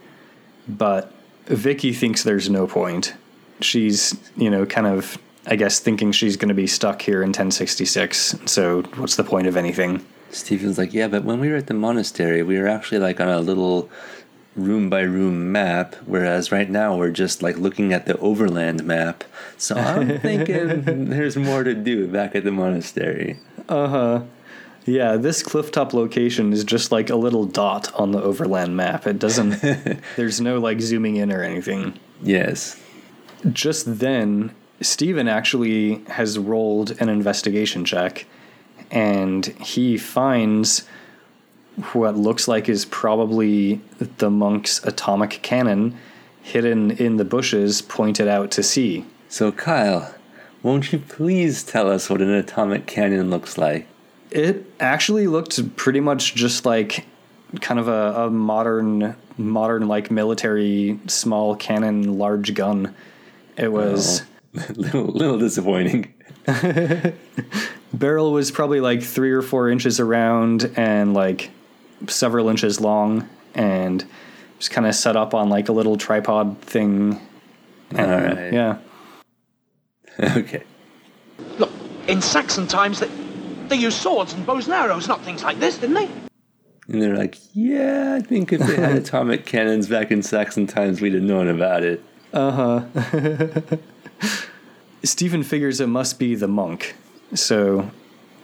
but 0.67 1.13
Vicki 1.47 1.93
thinks 1.93 2.23
there's 2.23 2.51
no 2.51 2.67
point. 2.67 3.15
She's, 3.61 4.19
you 4.37 4.51
know, 4.51 4.67
kind 4.67 4.87
of, 4.87 5.19
I 5.47 5.57
guess, 5.57 5.79
thinking 5.79 6.13
she's 6.13 6.37
going 6.37 6.49
to 6.49 6.55
be 6.55 6.67
stuck 6.67 7.03
here 7.03 7.23
in 7.23 7.29
1066. 7.29 8.37
So 8.47 8.83
what's 8.97 9.17
the 9.17 9.25
point 9.25 9.47
of 9.47 9.57
anything? 9.57 10.05
Steven's 10.31 10.79
like, 10.79 10.93
yeah, 10.93 11.09
but 11.09 11.25
when 11.25 11.41
we 11.41 11.49
were 11.49 11.57
at 11.57 11.69
the 11.69 11.75
monastery, 11.75 12.43
we 12.43 12.59
were 12.59 12.69
actually 12.69 12.99
like 12.99 13.21
on 13.21 13.29
a 13.29 13.41
little 13.41 13.91
room 14.55 14.91
by 14.91 15.01
room 15.01 15.53
map, 15.53 15.95
whereas 16.05 16.53
right 16.53 16.69
now 16.69 16.97
we're 16.97 17.11
just 17.11 17.43
like 17.43 17.57
looking 17.57 17.93
at 17.93 18.07
the 18.07 18.19
overland 18.19 18.85
map. 18.85 19.25
So 19.57 19.77
I'm 19.77 20.19
thinking 20.19 20.85
there's 21.11 21.37
more 21.37 21.65
to 21.65 21.75
do 21.75 22.07
back 22.09 22.35
at 22.35 22.45
the 22.45 22.51
monastery. 22.51 23.39
Uh-huh. 23.69 24.23
Yeah, 24.89 25.17
this 25.17 25.43
clifftop 25.43 25.93
location 25.93 26.53
is 26.53 26.65
just 26.65 26.91
like 26.91 27.11
a 27.11 27.17
little 27.17 27.45
dot 27.45 27.95
on 27.95 28.13
the 28.13 28.23
overland 28.23 28.75
map. 28.75 29.07
It 29.07 29.19
doesn't, 29.19 29.61
there's 30.17 30.41
no 30.41 30.59
like 30.59 30.81
zooming 30.81 31.17
in 31.17 31.31
or 31.31 31.43
anything. 31.43 31.99
Yes. 32.23 32.81
just 33.53 33.99
then, 33.99 34.55
Steven 34.81 35.29
actually 35.29 36.03
has 36.05 36.39
rolled 36.39 36.99
an 37.03 37.11
investigation 37.11 37.85
check 37.85 38.27
and 38.91 39.45
he 39.47 39.99
finds 39.99 40.87
what 41.93 42.17
looks 42.17 42.49
like 42.49 42.69
is 42.69 42.87
probably 42.87 43.83
the 43.99 44.31
monk's 44.31 44.83
atomic 44.85 45.41
cannon 45.43 45.99
hidden 46.43 46.93
in 46.93 47.19
the 47.19 47.25
bushes 47.27 47.83
pointed 47.83 48.27
out 48.27 48.51
to 48.53 48.63
sea. 48.63 49.05
So, 49.29 49.53
Kyle, 49.53 50.15
won't 50.63 50.93
you 50.93 50.99
please 50.99 51.63
tell 51.63 51.91
us 51.91 52.09
what 52.09 52.23
an 52.23 52.31
atomic 52.31 52.87
cannon 52.87 53.29
looks 53.29 53.59
like? 53.59 53.87
It 54.31 54.67
actually 54.79 55.27
looked 55.27 55.77
pretty 55.77 56.01
much 56.01 56.35
just 56.35 56.67
like 56.67 57.07
kind 57.61 57.81
of 57.81 57.89
a, 57.89 58.27
a 58.27 58.31
modern 58.31 59.17
modern 59.39 59.89
like 59.89 60.11
military 60.11 60.99
small 61.07 61.57
cannon 61.57 62.19
large 62.19 62.55
gun. 62.55 62.95
It 63.57 63.73
was 63.73 64.23
oh. 64.57 64.65
little, 64.75 65.05
little 65.05 65.39
disappointing. 65.39 66.15
barrel 67.93 68.33
was 68.33 68.51
probably 68.51 68.81
like 68.81 69.03
three 69.03 69.33
or 69.33 69.43
four 69.43 69.69
inches 69.69 70.01
around 70.01 70.71
and 70.77 71.15
like 71.15 71.51
several 72.07 72.49
inches 72.49 72.81
long 72.81 73.29
and 73.55 74.05
just 74.59 74.71
kind 74.71 74.87
of 74.87 74.95
set 74.95 75.17
up 75.17 75.35
on 75.35 75.49
like 75.49 75.69
a 75.69 75.73
little 75.73 75.97
tripod 75.97 76.61
thing. 76.61 77.21
And, 77.91 78.11
Alright. 78.11 78.53
Yeah. 78.53 78.79
okay. 80.37 80.63
Look, 81.59 81.71
in 82.07 82.21
Saxon 82.21 82.67
times, 82.67 83.01
they, 83.01 83.11
they 83.69 83.77
used 83.77 83.99
swords 83.99 84.33
and 84.33 84.45
bows 84.47 84.67
and 84.67 84.75
arrows, 84.75 85.09
not 85.09 85.23
things 85.23 85.43
like 85.43 85.59
this, 85.59 85.79
didn't 85.79 85.95
they? 85.95 86.09
And 86.89 87.03
they're 87.03 87.17
like, 87.17 87.37
yeah, 87.53 88.15
I 88.17 88.21
think 88.21 88.53
if 88.53 88.61
they 88.61 88.77
had 88.77 88.97
atomic 88.97 89.45
cannons 89.45 89.89
back 89.89 90.11
in 90.11 90.23
Saxon 90.23 90.67
times, 90.67 91.01
we'd 91.01 91.15
have 91.15 91.23
known 91.23 91.49
about 91.49 91.83
it. 91.83 92.03
Uh 92.33 92.83
huh. 92.83 93.61
Steven 95.05 95.43
figures 95.43 95.81
it 95.81 95.87
must 95.87 96.19
be 96.19 96.35
the 96.35 96.49
monk. 96.49 96.97
So 97.35 97.91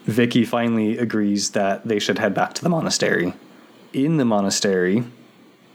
Vicki 0.04 0.44
finally 0.44 0.98
agrees 0.98 1.50
that 1.50 1.86
they 1.86 1.98
should 1.98 2.18
head 2.18 2.34
back 2.34 2.54
to 2.54 2.62
the 2.62 2.68
monastery. 2.68 3.32
In 3.92 4.18
the 4.18 4.24
monastery, 4.24 5.04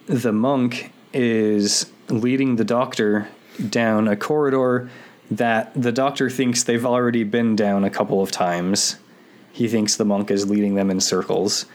the 0.05 0.31
monk 0.31 0.93
is 1.13 1.91
leading 2.09 2.55
the 2.57 2.65
doctor 2.65 3.27
down 3.69 4.07
a 4.07 4.15
corridor 4.15 4.89
that 5.31 5.71
the 5.79 5.91
doctor 5.91 6.29
thinks 6.29 6.63
they've 6.63 6.85
already 6.85 7.23
been 7.23 7.55
down 7.55 7.83
a 7.83 7.89
couple 7.89 8.21
of 8.21 8.31
times. 8.31 8.97
He 9.51 9.67
thinks 9.67 9.95
the 9.95 10.05
monk 10.05 10.31
is 10.31 10.49
leading 10.49 10.75
them 10.75 10.89
in 10.89 10.99
circles. 10.99 11.65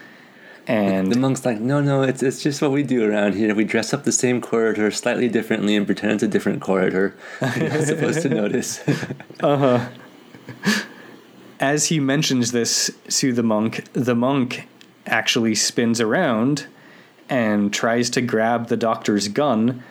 And 0.67 1.11
The 1.11 1.19
monk's 1.19 1.45
like, 1.45 1.59
no, 1.59 1.79
no, 1.79 2.01
it's, 2.01 2.23
it's 2.23 2.41
just 2.41 2.59
what 2.61 2.71
we 2.71 2.81
do 2.81 3.07
around 3.07 3.35
here. 3.35 3.53
We 3.53 3.65
dress 3.65 3.93
up 3.93 4.03
the 4.03 4.11
same 4.11 4.41
corridor 4.41 4.89
slightly 4.89 5.29
differently 5.29 5.75
and 5.75 5.85
pretend 5.85 6.13
it's 6.13 6.23
a 6.23 6.27
different 6.27 6.61
corridor. 6.61 7.15
You're 7.55 7.69
not 7.69 7.83
supposed 7.83 8.21
to 8.23 8.29
notice. 8.29 8.83
Uh 9.41 9.57
huh. 9.57 9.89
As 11.59 11.87
he 11.87 11.99
mentions 11.99 12.51
this 12.51 12.89
to 13.09 13.33
the 13.33 13.43
monk, 13.43 13.83
the 13.93 14.15
monk 14.15 14.67
actually 15.05 15.55
spins 15.55 15.99
around 15.99 16.67
and 17.29 17.73
tries 17.73 18.09
to 18.11 18.21
grab 18.21 18.67
the 18.67 18.77
doctor's 18.77 19.27
gun, 19.27 19.83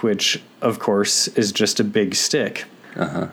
which, 0.00 0.42
of 0.62 0.78
course, 0.78 1.28
is 1.28 1.52
just 1.52 1.80
a 1.80 1.84
big 1.84 2.14
stick. 2.14 2.64
Uh 2.96 3.08
huh. 3.08 3.28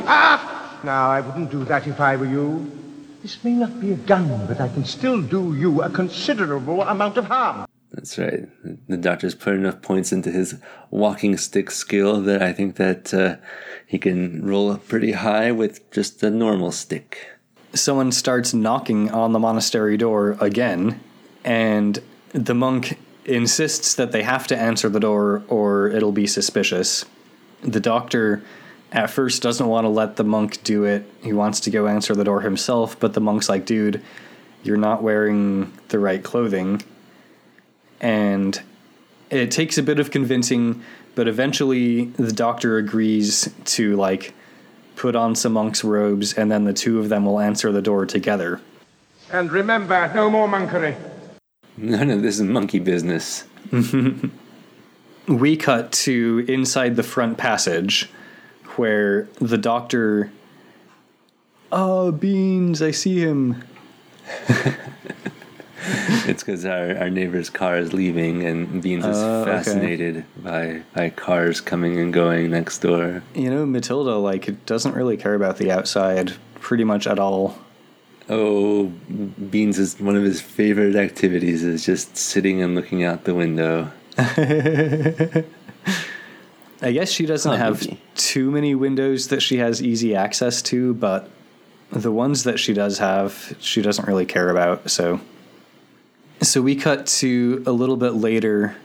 Ah! 0.00 0.80
Now, 0.82 1.10
I 1.10 1.20
wouldn't 1.20 1.50
do 1.50 1.64
that 1.64 1.86
if 1.86 2.00
I 2.00 2.16
were 2.16 2.26
you. 2.26 2.70
This 3.24 3.42
may 3.42 3.54
not 3.54 3.80
be 3.80 3.90
a 3.90 3.96
gun, 3.96 4.46
but 4.46 4.60
I 4.60 4.68
can 4.68 4.84
still 4.84 5.22
do 5.22 5.56
you 5.56 5.80
a 5.80 5.88
considerable 5.88 6.82
amount 6.82 7.16
of 7.16 7.24
harm. 7.24 7.66
That's 7.90 8.18
right. 8.18 8.46
The 8.86 8.98
doctor's 8.98 9.34
put 9.34 9.54
enough 9.54 9.80
points 9.80 10.12
into 10.12 10.30
his 10.30 10.56
walking 10.90 11.38
stick 11.38 11.70
skill 11.70 12.20
that 12.20 12.42
I 12.42 12.52
think 12.52 12.76
that 12.76 13.14
uh, 13.14 13.36
he 13.86 13.96
can 13.96 14.44
roll 14.44 14.72
up 14.72 14.86
pretty 14.86 15.12
high 15.12 15.52
with 15.52 15.90
just 15.90 16.22
a 16.22 16.28
normal 16.28 16.70
stick. 16.70 17.26
Someone 17.72 18.12
starts 18.12 18.52
knocking 18.52 19.10
on 19.10 19.32
the 19.32 19.38
monastery 19.38 19.96
door 19.96 20.36
again, 20.38 21.00
and 21.44 22.02
the 22.32 22.54
monk 22.54 22.98
insists 23.24 23.94
that 23.94 24.12
they 24.12 24.22
have 24.22 24.46
to 24.48 24.56
answer 24.58 24.90
the 24.90 25.00
door 25.00 25.42
or 25.48 25.88
it'll 25.88 26.12
be 26.12 26.26
suspicious. 26.26 27.06
The 27.62 27.80
doctor 27.80 28.42
at 28.92 29.10
first 29.10 29.42
doesn't 29.42 29.66
want 29.66 29.84
to 29.84 29.88
let 29.88 30.16
the 30.16 30.24
monk 30.24 30.62
do 30.62 30.84
it. 30.84 31.04
He 31.22 31.32
wants 31.32 31.60
to 31.60 31.70
go 31.70 31.86
answer 31.86 32.14
the 32.14 32.24
door 32.24 32.42
himself, 32.42 32.98
but 32.98 33.14
the 33.14 33.20
monk's 33.20 33.48
like, 33.48 33.66
dude, 33.66 34.02
you're 34.62 34.76
not 34.76 35.02
wearing 35.02 35.72
the 35.88 35.98
right 35.98 36.22
clothing. 36.22 36.82
And 38.00 38.60
it 39.30 39.50
takes 39.50 39.78
a 39.78 39.82
bit 39.82 39.98
of 39.98 40.10
convincing, 40.10 40.82
but 41.14 41.28
eventually 41.28 42.06
the 42.06 42.32
doctor 42.32 42.78
agrees 42.78 43.52
to 43.64 43.96
like 43.96 44.32
put 44.96 45.16
on 45.16 45.34
some 45.34 45.52
monk's 45.52 45.82
robes 45.82 46.32
and 46.34 46.50
then 46.50 46.64
the 46.64 46.72
two 46.72 47.00
of 47.00 47.08
them 47.08 47.26
will 47.26 47.40
answer 47.40 47.72
the 47.72 47.82
door 47.82 48.06
together. 48.06 48.60
And 49.32 49.50
remember, 49.50 50.12
no 50.14 50.30
more 50.30 50.46
monkery. 50.46 50.96
None 51.76 52.10
of 52.10 52.22
this 52.22 52.36
is 52.36 52.42
monkey 52.42 52.78
business. 52.78 53.44
we 55.28 55.56
cut 55.56 55.90
to 55.92 56.44
inside 56.46 56.96
the 56.96 57.02
front 57.02 57.38
passage 57.38 58.08
where 58.78 59.24
the 59.40 59.58
doctor 59.58 60.30
oh 61.72 62.12
beans 62.12 62.80
i 62.82 62.90
see 62.90 63.20
him. 63.20 63.62
It's 66.26 66.42
because 66.42 66.64
our, 66.64 66.96
our 66.96 67.10
neighbor's 67.10 67.50
car 67.50 67.76
is 67.76 67.92
leaving 67.92 68.42
and 68.42 68.80
beans 68.82 69.04
is 69.04 69.18
Uh, 69.18 69.42
okay. 69.42 69.50
fascinated 69.50 70.24
by 70.42 70.80
by 70.94 71.10
cars 71.10 71.60
coming 71.60 72.00
and 72.00 72.10
going 72.10 72.50
next 72.50 72.78
door. 72.78 73.22
You 73.34 73.50
know 73.50 73.66
matilda 73.66 74.16
like 74.16 74.64
doesn't 74.64 74.94
really 74.94 75.18
care 75.18 75.34
about 75.34 75.58
the 75.58 75.70
outside 75.70 76.32
pretty 76.60 76.84
much 76.84 77.06
at 77.06 77.18
all. 77.18 77.58
Oh 78.30 78.86
beans 79.50 79.78
is 79.78 80.00
one 80.00 80.16
of 80.16 80.22
his 80.22 80.40
favorite 80.40 80.96
activities 80.96 81.62
is 81.62 81.84
just 81.84 82.16
sitting 82.16 82.62
and 82.62 82.74
looking 82.74 83.04
out 83.04 83.24
the 83.24 83.34
window 83.34 83.90
i 86.84 86.92
guess 86.92 87.10
she 87.10 87.26
doesn't 87.26 87.52
Huh, 87.52 87.58
have 87.58 87.80
maybe. 87.84 88.00
too 88.14 88.50
many 88.50 88.74
windows 88.74 89.28
that 89.28 89.40
she 89.42 89.56
has 89.58 89.82
easy 89.82 90.14
access 90.14 90.62
to 90.62 90.94
but 90.94 91.28
the 91.90 92.12
ones 92.12 92.44
that 92.44 92.58
she 92.60 92.72
does 92.72 92.98
have 92.98 93.56
she 93.60 93.82
doesn't 93.82 94.06
really 94.08 94.26
care 94.26 94.50
about 94.50 94.90
so. 94.90 95.20
So 96.40 96.60
we 96.60 96.74
cut 96.76 97.06
to 97.20 97.62
a 97.66 97.70
little 97.72 97.96
bit 97.96 98.10
later 98.14 98.76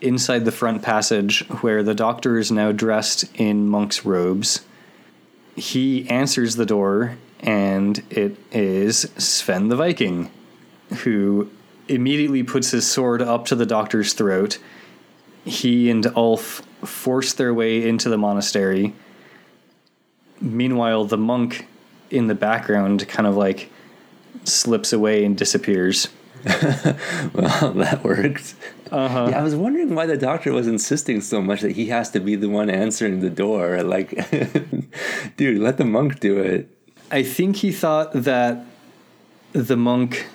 inside 0.00 0.44
the 0.44 0.50
front 0.52 0.82
passage 0.82 1.46
where 1.60 1.82
the 1.82 1.94
doctor 1.94 2.38
is 2.38 2.50
now 2.50 2.72
dressed 2.72 3.24
in 3.34 3.68
monk's 3.68 4.04
robes. 4.04 4.64
He 5.54 6.08
answers 6.08 6.56
the 6.56 6.64
door 6.66 7.18
and 7.40 8.02
it 8.10 8.36
is 8.50 9.10
Sven 9.18 9.68
the 9.68 9.76
Viking 9.76 10.30
who 11.04 11.50
immediately 11.88 12.42
puts 12.42 12.70
his 12.70 12.86
sword 12.86 13.20
up 13.20 13.44
to 13.46 13.54
the 13.54 13.66
doctor's 13.66 14.12
throat. 14.14 14.58
He 15.44 15.90
and 15.90 16.06
Ulf 16.16 16.62
force 16.84 17.32
their 17.32 17.54
way 17.54 17.86
into 17.86 18.08
the 18.08 18.18
monastery. 18.18 18.94
Meanwhile 20.40 21.06
the 21.06 21.18
monk 21.18 21.66
in 22.10 22.26
the 22.26 22.34
background 22.34 23.08
kind 23.08 23.26
of 23.26 23.36
like 23.36 23.70
slips 24.44 24.92
away 24.92 25.24
and 25.24 25.36
disappears. 25.36 26.08
Well 27.34 27.72
that 27.74 28.02
worked 28.02 28.54
uh-huh. 28.90 29.28
yeah 29.30 29.38
i 29.38 29.42
was 29.42 29.54
wondering 29.54 29.94
why 29.94 30.06
the 30.06 30.18
doctor 30.18 30.52
was 30.52 30.66
insisting 30.66 31.20
so 31.20 31.40
much 31.40 31.60
that 31.60 31.72
he 31.72 31.86
has 31.86 32.10
to 32.10 32.20
be 32.20 32.34
the 32.34 32.48
one 32.48 32.68
answering 32.68 33.20
the 33.20 33.30
door 33.30 33.82
like 33.82 34.10
dude 35.36 35.60
let 35.60 35.78
the 35.78 35.84
monk 35.84 36.18
do 36.18 36.38
it. 36.38 36.68
I 37.12 37.22
think 37.22 37.56
he 37.56 37.70
thought 37.72 38.12
that 38.12 38.64
the 39.52 39.76
monk 39.76 40.26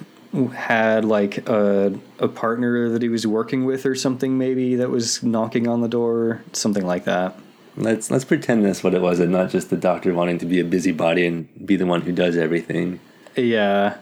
had 0.56 1.06
like 1.06 1.48
a 1.50 1.98
a 2.20 2.28
partner 2.28 2.90
that 2.90 3.02
he 3.02 3.10
was 3.10 3.26
working 3.26 3.66
with 3.66 3.86
or 3.86 3.96
something 3.96 4.38
maybe 4.38 4.76
that 4.76 4.90
was 4.90 5.24
knocking 5.24 5.68
on 5.68 5.82
the 5.82 5.88
door 5.88 6.44
something 6.54 6.86
like 6.86 7.06
that. 7.06 7.38
Let's 7.76 8.12
let's 8.12 8.26
pretend 8.26 8.66
that's 8.66 8.84
what 8.84 8.94
it 8.94 9.02
was 9.02 9.20
and 9.20 9.32
not 9.32 9.52
just 9.52 9.70
the 9.70 9.78
doctor 9.78 10.14
wanting 10.14 10.40
to 10.40 10.46
be 10.46 10.60
a 10.60 10.64
busybody 10.64 11.26
and 11.26 11.48
be 11.66 11.76
the 11.76 11.86
one 11.86 12.02
who 12.02 12.12
does 12.12 12.36
everything. 12.36 13.00
Yeah. 13.36 13.98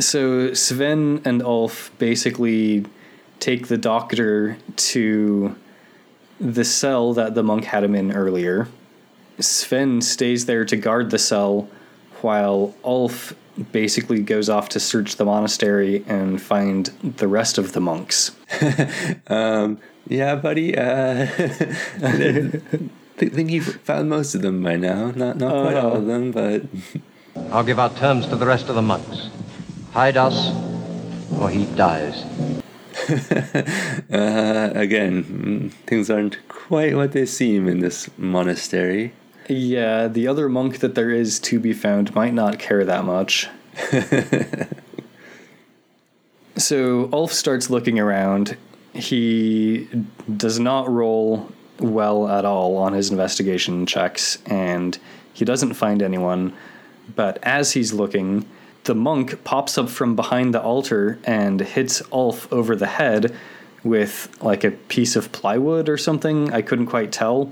So 0.00 0.54
Sven 0.54 1.22
and 1.24 1.42
Ulf 1.42 1.92
basically 1.98 2.84
take 3.40 3.68
the 3.68 3.78
doctor 3.78 4.56
to 4.76 5.54
the 6.40 6.64
cell 6.64 7.14
that 7.14 7.34
the 7.34 7.42
monk 7.42 7.64
had 7.64 7.84
him 7.84 7.94
in 7.94 8.12
earlier. 8.12 8.68
Sven 9.38 10.00
stays 10.00 10.46
there 10.46 10.64
to 10.64 10.76
guard 10.76 11.10
the 11.10 11.18
cell 11.18 11.68
while 12.22 12.74
Ulf 12.84 13.34
basically 13.72 14.22
goes 14.22 14.48
off 14.48 14.68
to 14.70 14.80
search 14.80 15.16
the 15.16 15.24
monastery 15.24 16.04
and 16.06 16.40
find 16.40 16.86
the 17.02 17.28
rest 17.28 17.58
of 17.58 17.72
the 17.72 17.80
monks. 17.80 18.32
um 19.28 19.78
yeah 20.08 20.34
buddy 20.36 20.76
uh 20.76 21.26
I 23.16 23.26
think 23.28 23.50
you've 23.50 23.76
found 23.82 24.10
most 24.10 24.34
of 24.34 24.42
them 24.42 24.62
by 24.62 24.76
now 24.76 25.12
not 25.12 25.36
not 25.38 25.62
quite 25.62 25.76
all 25.76 25.96
of 25.96 26.06
them 26.06 26.30
but 26.32 26.62
I'll 27.52 27.64
give 27.64 27.78
out 27.78 27.96
terms 27.96 28.26
to 28.28 28.36
the 28.36 28.46
rest 28.46 28.68
of 28.68 28.76
the 28.76 28.82
monks. 28.82 29.28
Hide 29.92 30.16
us, 30.16 30.50
or 31.38 31.50
he 31.50 31.66
dies. 31.74 32.22
uh, 33.10 34.72
again 34.74 35.24
mm, 35.24 35.72
things 35.86 36.08
aren't 36.10 36.46
quite 36.48 36.94
what 36.96 37.12
they 37.12 37.26
seem 37.26 37.68
in 37.68 37.80
this 37.80 38.08
monastery 38.16 39.12
Yeah, 39.48 40.08
the 40.08 40.26
other 40.26 40.48
monk 40.48 40.78
that 40.78 40.94
there 40.94 41.10
is 41.10 41.38
to 41.40 41.60
be 41.60 41.72
found 41.72 42.14
might 42.14 42.32
not 42.32 42.58
care 42.58 42.84
that 42.84 43.04
much. 43.04 43.48
so 46.56 47.10
Ulf 47.12 47.32
starts 47.32 47.68
looking 47.68 47.98
around. 47.98 48.56
He 48.94 49.88
does 50.36 50.58
not 50.58 50.88
roll 50.88 51.50
well 51.78 52.28
at 52.28 52.44
all 52.44 52.76
on 52.76 52.92
his 52.92 53.10
investigation 53.10 53.84
checks, 53.86 54.38
and 54.46 54.98
he 55.32 55.44
doesn't 55.44 55.74
find 55.74 56.00
anyone. 56.02 56.54
But 57.14 57.38
as 57.42 57.72
he's 57.72 57.92
looking, 57.92 58.46
the 58.84 58.94
monk 58.94 59.44
pops 59.44 59.76
up 59.76 59.88
from 59.88 60.16
behind 60.16 60.54
the 60.54 60.62
altar 60.62 61.18
and 61.24 61.60
hits 61.60 62.02
Ulf 62.12 62.50
over 62.52 62.76
the 62.76 62.86
head 62.86 63.36
with 63.82 64.34
like 64.40 64.64
a 64.64 64.70
piece 64.70 65.16
of 65.16 65.32
plywood 65.32 65.88
or 65.88 65.98
something. 65.98 66.52
I 66.52 66.62
couldn't 66.62 66.86
quite 66.86 67.12
tell. 67.12 67.50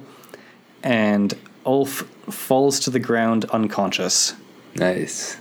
And 0.83 1.35
Ulf 1.65 2.05
falls 2.31 2.81
to 2.81 2.91
the 2.91 2.99
ground 2.99 3.45
unconscious. 3.47 4.35
nice 4.75 5.37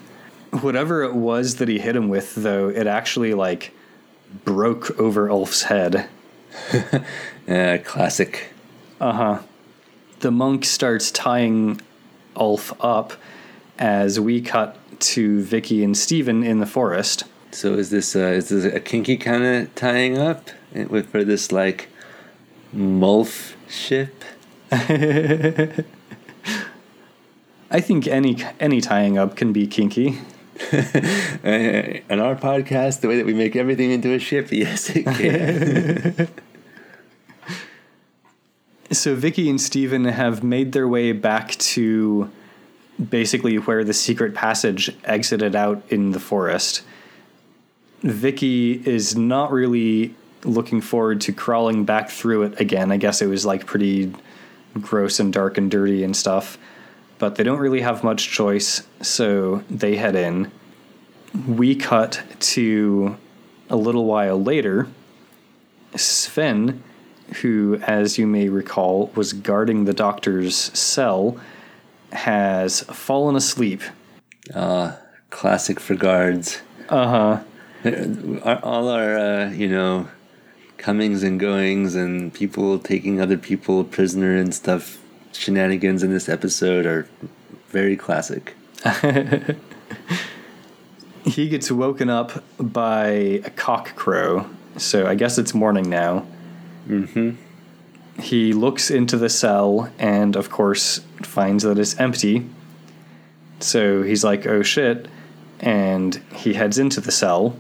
Whatever 0.51 1.03
it 1.03 1.13
was 1.13 1.55
that 1.55 1.69
he 1.69 1.79
hit 1.79 1.95
him 1.95 2.10
with, 2.10 2.36
though, 2.36 2.67
it 2.67 2.86
actually 2.86 3.34
like 3.34 3.71
broke 4.43 4.99
over 4.99 5.29
Ulf's 5.29 5.63
head. 5.63 6.10
uh, 7.47 7.77
classic 7.84 8.53
Uh 8.99 9.13
huh. 9.13 9.39
The 10.19 10.31
monk 10.31 10.65
starts 10.65 11.10
tying 11.10 11.79
Ulf 12.36 12.73
up 12.84 13.13
as 13.79 14.19
we 14.19 14.41
cut 14.41 14.77
to 14.99 15.41
Vicki 15.41 15.84
and 15.84 15.97
Steven 15.97 16.43
in 16.43 16.60
the 16.60 16.65
forest. 16.65 17.23
So 17.51 17.73
is 17.73 17.89
this 17.89 18.15
uh, 18.15 18.19
is 18.19 18.49
this 18.49 18.65
a 18.65 18.79
kinky 18.79 19.17
kind 19.17 19.43
of 19.43 19.73
tying 19.75 20.17
up 20.17 20.49
with 20.73 21.10
for 21.10 21.23
this 21.23 21.51
like 21.51 21.89
mulf 22.75 23.53
ship? 23.67 24.23
I 27.71 27.79
think 27.79 28.05
any 28.05 28.38
any 28.60 28.81
tying 28.81 29.17
up 29.17 29.36
can 29.36 29.53
be 29.53 29.65
kinky. 29.65 30.19
On 30.62 32.19
our 32.19 32.36
podcast, 32.36 32.99
the 32.99 33.07
way 33.07 33.17
that 33.17 33.25
we 33.25 33.34
make 33.34 33.55
everything 33.55 33.91
into 33.91 34.13
a 34.13 34.19
ship, 34.19 34.51
yes, 34.51 34.91
it 34.93 35.05
can. 35.05 36.27
So 38.91 39.15
Vicki 39.15 39.49
and 39.49 39.60
Steven 39.60 40.03
have 40.03 40.43
made 40.43 40.73
their 40.73 40.88
way 40.88 41.13
back 41.13 41.51
to 41.51 42.29
basically 43.10 43.55
where 43.55 43.86
the 43.86 43.93
secret 43.93 44.36
passage 44.36 44.93
exited 45.05 45.55
out 45.55 45.81
in 45.88 46.12
the 46.12 46.19
forest. 46.19 46.84
Vicki 48.01 48.86
is 48.86 49.15
not 49.15 49.51
really 49.51 50.13
looking 50.43 50.81
forward 50.81 51.21
to 51.21 51.31
crawling 51.31 51.86
back 51.86 52.10
through 52.10 52.43
it 52.43 52.60
again. 52.60 52.91
I 52.91 52.97
guess 52.97 53.21
it 53.21 53.27
was 53.27 53.45
like 53.45 53.65
pretty 53.65 54.13
gross 54.73 55.21
and 55.21 55.31
dark 55.31 55.57
and 55.57 55.71
dirty 55.71 56.03
and 56.03 56.15
stuff. 56.15 56.57
But 57.21 57.36
they 57.36 57.43
don't 57.43 57.60
really 57.60 57.81
have 57.81 58.03
much 58.03 58.31
choice, 58.31 58.81
so 58.99 59.63
they 59.69 59.95
head 59.95 60.15
in. 60.15 60.51
We 61.47 61.75
cut 61.75 62.23
to 62.55 63.15
a 63.69 63.75
little 63.75 64.05
while 64.05 64.41
later. 64.41 64.88
Sven, 65.95 66.81
who, 67.43 67.75
as 67.84 68.17
you 68.17 68.25
may 68.25 68.49
recall, 68.49 69.12
was 69.13 69.34
guarding 69.34 69.86
the 69.86 69.93
doctor's 69.93 70.55
cell, 70.55 71.39
has 72.12 72.81
fallen 72.81 73.36
asleep. 73.36 73.84
Uh, 74.51 74.95
classic 75.29 75.79
for 75.79 75.93
guards. 75.93 76.63
Uh 76.89 77.43
huh. 77.84 78.60
All 78.63 78.89
our 78.89 79.15
uh, 79.15 79.51
you 79.51 79.69
know 79.69 80.07
comings 80.79 81.21
and 81.21 81.39
goings 81.39 81.93
and 81.93 82.34
people 82.34 82.79
taking 82.79 83.21
other 83.21 83.38
people 83.38 83.84
prisoner 83.84 84.36
and 84.36 84.55
stuff 84.55 84.97
shenanigans 85.34 86.04
in 86.04 86.12
this 86.12 86.30
episode 86.30 86.86
are 86.86 87.08
very 87.70 87.96
classic. 87.96 88.56
He 91.24 91.50
gets 91.50 91.72
woken 91.72 92.10
up 92.10 92.44
by 92.60 93.08
a 93.46 93.50
cock 93.52 93.96
crow. 93.96 94.50
So 94.78 95.06
I 95.06 95.15
guess 95.15 95.38
it's 95.38 95.54
morning 95.54 95.89
now. 95.89 96.26
Mm-hmm. 96.88 97.32
He 98.22 98.54
looks 98.54 98.89
into 98.89 99.17
the 99.17 99.30
cell 99.30 99.91
and, 100.00 100.36
of 100.36 100.50
course, 100.50 101.02
finds 101.22 101.63
that 101.63 101.78
it's 101.78 102.00
empty. 102.00 102.50
So 103.60 104.02
he's 104.02 104.24
like, 104.24 104.48
oh 104.48 104.63
shit. 104.63 105.08
And 105.60 106.15
he 106.34 106.54
heads 106.54 106.80
into 106.80 107.02
the 107.02 107.12
cell. 107.12 107.56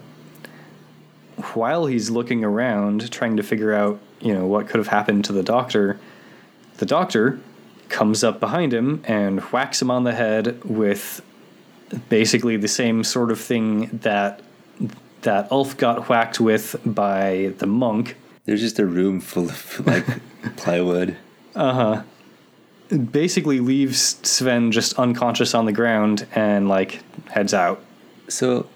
While 1.53 1.85
he's 1.85 2.09
looking 2.09 2.43
around, 2.43 3.11
trying 3.11 3.37
to 3.37 3.43
figure 3.43 3.73
out, 3.73 3.99
you 4.19 4.33
know, 4.33 4.45
what 4.45 4.67
could 4.67 4.77
have 4.77 4.87
happened 4.87 5.25
to 5.25 5.33
the 5.33 5.43
doctor, 5.43 5.99
the 6.77 6.85
doctor 6.85 7.39
comes 7.91 8.23
up 8.23 8.39
behind 8.39 8.73
him 8.73 9.03
and 9.05 9.41
whacks 9.51 9.81
him 9.81 9.91
on 9.91 10.03
the 10.03 10.13
head 10.13 10.63
with 10.63 11.21
basically 12.09 12.57
the 12.57 12.67
same 12.67 13.03
sort 13.03 13.31
of 13.31 13.39
thing 13.39 13.87
that 14.01 14.41
that 15.21 15.51
Ulf 15.51 15.77
got 15.77 16.09
whacked 16.09 16.39
with 16.39 16.75
by 16.85 17.53
the 17.59 17.67
monk. 17.67 18.17
There's 18.45 18.61
just 18.61 18.79
a 18.79 18.85
room 18.85 19.19
full 19.19 19.49
of 19.49 19.81
like 19.85 20.05
plywood. 20.55 21.17
Uh 21.55 21.73
huh. 21.73 22.97
Basically 22.97 23.59
leaves 23.59 24.19
Sven 24.23 24.71
just 24.71 24.97
unconscious 24.97 25.53
on 25.53 25.65
the 25.65 25.71
ground 25.71 26.27
and 26.33 26.67
like 26.67 27.03
heads 27.29 27.53
out. 27.53 27.83
So 28.27 28.67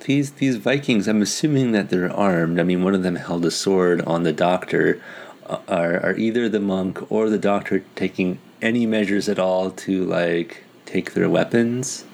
these 0.00 0.32
these 0.32 0.56
Vikings, 0.56 1.08
I'm 1.08 1.22
assuming 1.22 1.72
that 1.72 1.88
they're 1.88 2.12
armed. 2.12 2.60
I 2.60 2.62
mean, 2.62 2.84
one 2.84 2.94
of 2.94 3.02
them 3.02 3.16
held 3.16 3.44
a 3.44 3.50
sword 3.50 4.02
on 4.02 4.24
the 4.24 4.32
doctor. 4.32 5.00
Uh, 5.46 5.60
Are 5.68 6.00
are 6.00 6.16
either 6.16 6.48
the 6.48 6.60
monk 6.60 7.10
or 7.10 7.30
the 7.30 7.38
doctor 7.38 7.84
taking 7.94 8.40
any 8.62 8.86
measures 8.86 9.28
at 9.28 9.38
all 9.38 9.70
to 9.70 10.04
like 10.04 10.64
take 10.84 11.12
their 11.14 11.28
weapons? 11.28 12.04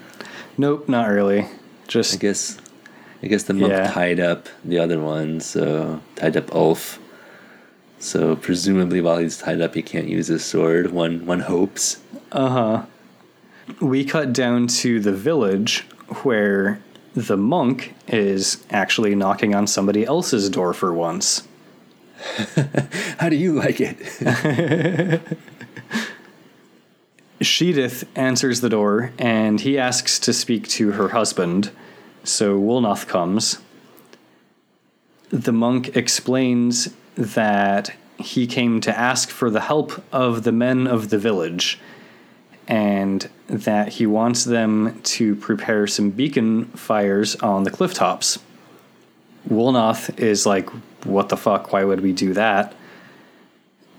Nope, 0.57 0.87
not 0.89 1.09
really. 1.09 1.47
Just 1.87 2.13
I 2.15 2.17
guess 2.17 2.57
I 3.21 3.27
guess 3.27 3.43
the 3.43 3.53
monk 3.53 3.71
Yeah. 3.71 3.91
tied 3.91 4.19
up 4.19 4.47
the 4.63 4.79
other 4.79 4.99
one, 4.99 5.39
so 5.39 6.01
tied 6.15 6.37
up 6.37 6.53
Ulf. 6.53 6.99
So 7.99 8.35
presumably 8.35 8.99
while 9.01 9.17
he's 9.17 9.37
tied 9.37 9.61
up 9.61 9.75
he 9.75 9.81
can't 9.81 10.07
use 10.07 10.27
his 10.27 10.43
sword, 10.43 10.91
one 10.91 11.25
one 11.25 11.41
hopes. 11.41 12.01
Uh-huh. 12.31 12.83
We 13.79 14.03
cut 14.03 14.33
down 14.33 14.67
to 14.67 14.99
the 14.99 15.13
village 15.13 15.85
where 16.23 16.81
the 17.15 17.37
monk 17.37 17.93
is 18.07 18.63
actually 18.71 19.15
knocking 19.15 19.55
on 19.55 19.67
somebody 19.67 20.05
else's 20.05 20.49
door 20.49 20.73
for 20.73 20.93
once. 20.93 21.47
How 23.19 23.29
do 23.29 23.35
you 23.35 23.53
like 23.53 23.77
it? 23.79 25.21
Sheedith 27.43 28.05
answers 28.15 28.61
the 28.61 28.69
door 28.69 29.11
and 29.17 29.59
he 29.59 29.77
asks 29.77 30.19
to 30.19 30.33
speak 30.33 30.67
to 30.69 30.91
her 30.93 31.09
husband. 31.09 31.71
So 32.23 32.59
Wulnoth 32.59 33.07
comes. 33.07 33.59
The 35.29 35.51
monk 35.51 35.95
explains 35.95 36.93
that 37.15 37.95
he 38.17 38.47
came 38.47 38.81
to 38.81 38.97
ask 38.97 39.29
for 39.29 39.49
the 39.49 39.61
help 39.61 40.03
of 40.11 40.43
the 40.43 40.51
men 40.51 40.87
of 40.87 41.09
the 41.09 41.17
village 41.17 41.79
and 42.67 43.29
that 43.47 43.89
he 43.89 44.05
wants 44.05 44.45
them 44.45 45.01
to 45.03 45.35
prepare 45.35 45.85
some 45.87 46.09
beacon 46.11 46.65
fires 46.65 47.35
on 47.37 47.63
the 47.63 47.71
cliff 47.71 47.93
tops. 47.93 48.39
Wulnoth 49.49 50.17
is 50.19 50.45
like, 50.45 50.69
What 51.03 51.29
the 51.29 51.37
fuck? 51.37 51.73
Why 51.73 51.83
would 51.83 52.01
we 52.01 52.13
do 52.13 52.33
that? 52.33 52.73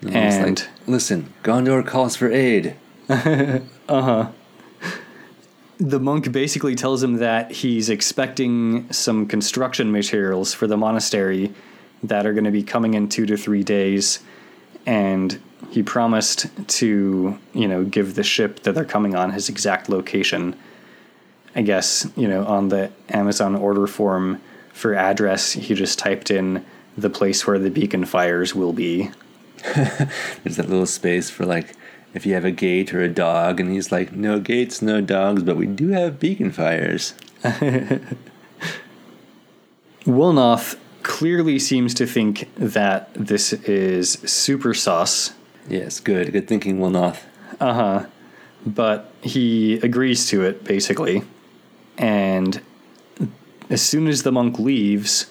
It's 0.03 0.15
And 0.15 0.61
like, 0.61 0.69
listen, 0.87 1.33
Gondor 1.43 1.87
calls 1.87 2.17
for 2.17 2.31
aid. 2.31 2.77
Uh-huh. 3.87 4.31
the 5.77 6.01
monk 6.01 6.33
basically 6.33 6.75
tells 6.75 7.03
him 7.03 7.17
that 7.17 7.51
he's 7.51 7.91
expecting 7.91 8.91
some 8.91 9.27
construction 9.27 9.93
materials 9.93 10.55
for 10.55 10.67
the 10.67 10.77
monastery 10.77 11.53
that 12.03 12.25
are 12.25 12.33
going 12.33 12.45
to 12.45 12.51
be 12.51 12.63
coming 12.63 12.95
in 12.95 13.09
two 13.09 13.27
to 13.27 13.37
three 13.37 13.63
days 13.63 14.21
and 14.87 15.41
he 15.71 15.83
promised 15.83 16.47
to 16.69 17.39
you 17.53 17.69
know 17.69 17.85
give 17.85 18.15
the 18.15 18.23
ship 18.23 18.61
that 18.61 18.75
they're 18.75 18.85
coming 18.85 19.15
on 19.15 19.33
his 19.33 19.49
exact 19.49 19.89
location. 19.89 20.57
I 21.55 21.63
guess 21.63 22.07
you 22.17 22.29
know 22.29 22.45
on 22.45 22.69
the 22.69 22.91
amazon 23.09 23.55
order 23.55 23.87
form 23.87 24.41
for 24.73 24.95
address 24.95 25.53
he 25.53 25.75
just 25.75 25.99
typed 25.99 26.31
in 26.31 26.65
the 26.97 27.11
place 27.11 27.47
where 27.47 27.59
the 27.59 27.71
beacon 27.71 28.05
fires 28.05 28.55
will 28.55 28.73
be. 28.73 29.11
There's 29.75 30.57
that 30.57 30.69
little 30.69 30.87
space 30.87 31.31
for 31.31 31.47
like 31.47 31.75
if 32.15 32.25
you 32.25 32.35
have 32.35 32.45
a 32.45 32.51
gate 32.51 32.95
or 32.95 33.03
a 33.03 33.09
dog, 33.09 33.61
and 33.61 33.71
he's 33.71 33.93
like, 33.93 34.13
no 34.13 34.41
gates, 34.41 34.81
no 34.81 35.01
dogs, 35.01 35.43
but 35.43 35.57
we 35.57 35.67
do 35.67 35.89
have 35.89 36.19
beacon 36.21 36.51
fires. 36.51 37.15
Wulnoth 40.05 40.77
clearly 41.03 41.59
seems 41.59 41.93
to 41.95 42.07
think 42.07 42.49
that 42.57 43.13
this 43.15 43.53
is 43.53 44.13
super 44.25 44.73
sus, 44.73 45.35
Yes, 45.69 45.99
good, 46.01 46.33
good 46.33 46.47
thinking, 46.47 46.79
Wulnoth. 46.79 47.23
Uh 47.59 47.73
huh. 47.73 48.07
But 48.67 49.11
he 49.23 49.75
agrees 49.79 50.29
to 50.29 50.43
it 50.43 50.65
basically. 50.65 51.23
And 51.97 52.61
as 53.71 53.81
soon 53.81 54.09
as 54.09 54.23
the 54.23 54.33
monk 54.33 54.59
leaves, 54.59 55.27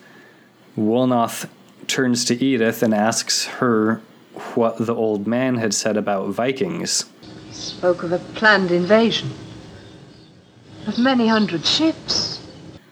Wulnoth 0.78 1.48
turns 1.88 2.26
to 2.26 2.43
Edith 2.43 2.82
and 2.82 2.93
asks 2.93 3.46
her 3.46 4.02
what 4.56 4.78
the 4.78 4.96
old 4.96 5.28
man 5.28 5.56
had 5.56 5.74
said 5.74 5.98
about 5.98 6.30
Vikings. 6.30 7.06
Spoke 7.52 8.04
of 8.04 8.12
a 8.12 8.19
planned 8.19 8.72
invasion. 8.72 9.32
Of 10.88 10.98
many 10.98 11.28
hundred 11.28 11.65
ships. 11.65 12.41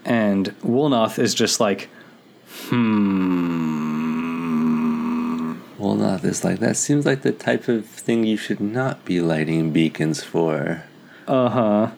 And 0.05 0.47
Wulnoth 0.61 1.19
is 1.19 1.33
just 1.33 1.59
like, 1.59 1.89
Wulnoth 5.79 6.23
is 6.23 6.43
like, 6.43 6.59
that 6.59 6.77
seems 6.77 7.05
like 7.05 7.21
the 7.21 7.31
type 7.31 7.67
of 7.67 7.85
thing 7.85 8.23
you 8.23 8.37
should 8.37 8.61
not 8.61 9.03
be 9.03 9.19
lighting 9.19 9.71
beacons 9.71 10.23
for. 10.23 10.83
Uh 11.27 11.49
huh. 11.49 11.91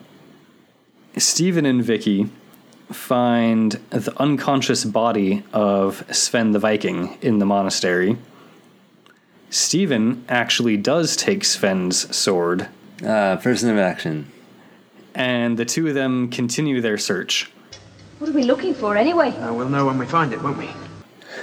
Steven 1.16 1.64
and 1.64 1.82
Vicki 1.82 2.28
find 2.90 3.72
the 3.90 4.12
unconscious 4.20 4.84
body 4.84 5.42
of 5.52 6.04
Sven 6.14 6.52
the 6.52 6.58
Viking 6.58 7.16
in 7.22 7.38
the 7.38 7.46
monastery. 7.46 8.16
Steven 9.54 10.24
actually 10.28 10.76
does 10.76 11.14
take 11.16 11.44
Sven's 11.44 12.14
sword, 12.14 12.68
Ah, 13.06 13.36
person 13.40 13.70
of 13.70 13.78
action. 13.78 14.26
and 15.14 15.56
the 15.56 15.64
two 15.64 15.86
of 15.86 15.94
them 15.94 16.28
continue 16.28 16.80
their 16.80 16.98
search. 16.98 17.52
What 18.18 18.28
are 18.30 18.32
we 18.32 18.42
looking 18.42 18.74
for 18.74 18.96
anyway? 18.96 19.28
Uh, 19.30 19.54
we'll 19.54 19.68
know 19.68 19.86
when 19.86 19.96
we 19.96 20.06
find 20.06 20.32
it, 20.32 20.42
won't 20.42 20.58
we? 20.58 20.70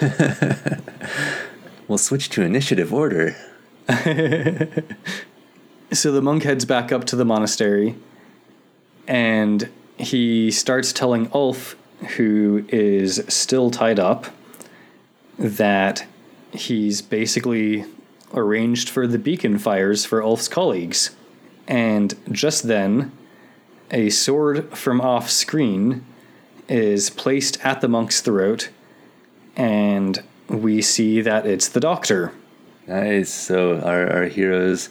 We'll 1.87 1.97
switch 1.97 2.29
to 2.31 2.41
initiative 2.41 2.93
order. 2.93 3.35
So 5.93 6.13
the 6.13 6.21
monk 6.21 6.43
heads 6.43 6.63
back 6.63 6.93
up 6.93 7.03
to 7.07 7.17
the 7.17 7.25
monastery, 7.25 7.95
and 9.09 9.69
he 9.97 10.49
starts 10.49 10.93
telling 10.93 11.29
Ulf, 11.33 11.75
who 12.15 12.63
is 12.69 13.21
still 13.27 13.69
tied 13.71 13.99
up, 13.99 14.27
that 15.37 16.05
he's 16.53 17.01
basically 17.01 17.83
arranged 18.33 18.89
for 18.89 19.07
the 19.07 19.19
beacon 19.19 19.57
fires 19.57 20.05
for 20.05 20.23
Ulf's 20.23 20.47
colleagues. 20.47 21.15
And 21.67 22.15
just 22.31 22.63
then, 22.67 23.11
a 23.91 24.09
sword 24.09 24.77
from 24.77 24.99
off 25.01 25.29
screen 25.29 26.05
is 26.67 27.09
placed 27.09 27.63
at 27.65 27.81
the 27.81 27.87
monk's 27.87 28.21
throat, 28.21 28.69
and 29.55 30.21
we 30.47 30.81
see 30.81 31.21
that 31.21 31.45
it's 31.45 31.67
the 31.69 31.79
doctor. 31.79 32.33
Nice. 32.87 33.29
So 33.29 33.79
our, 33.79 34.09
our 34.11 34.23
heroes 34.25 34.89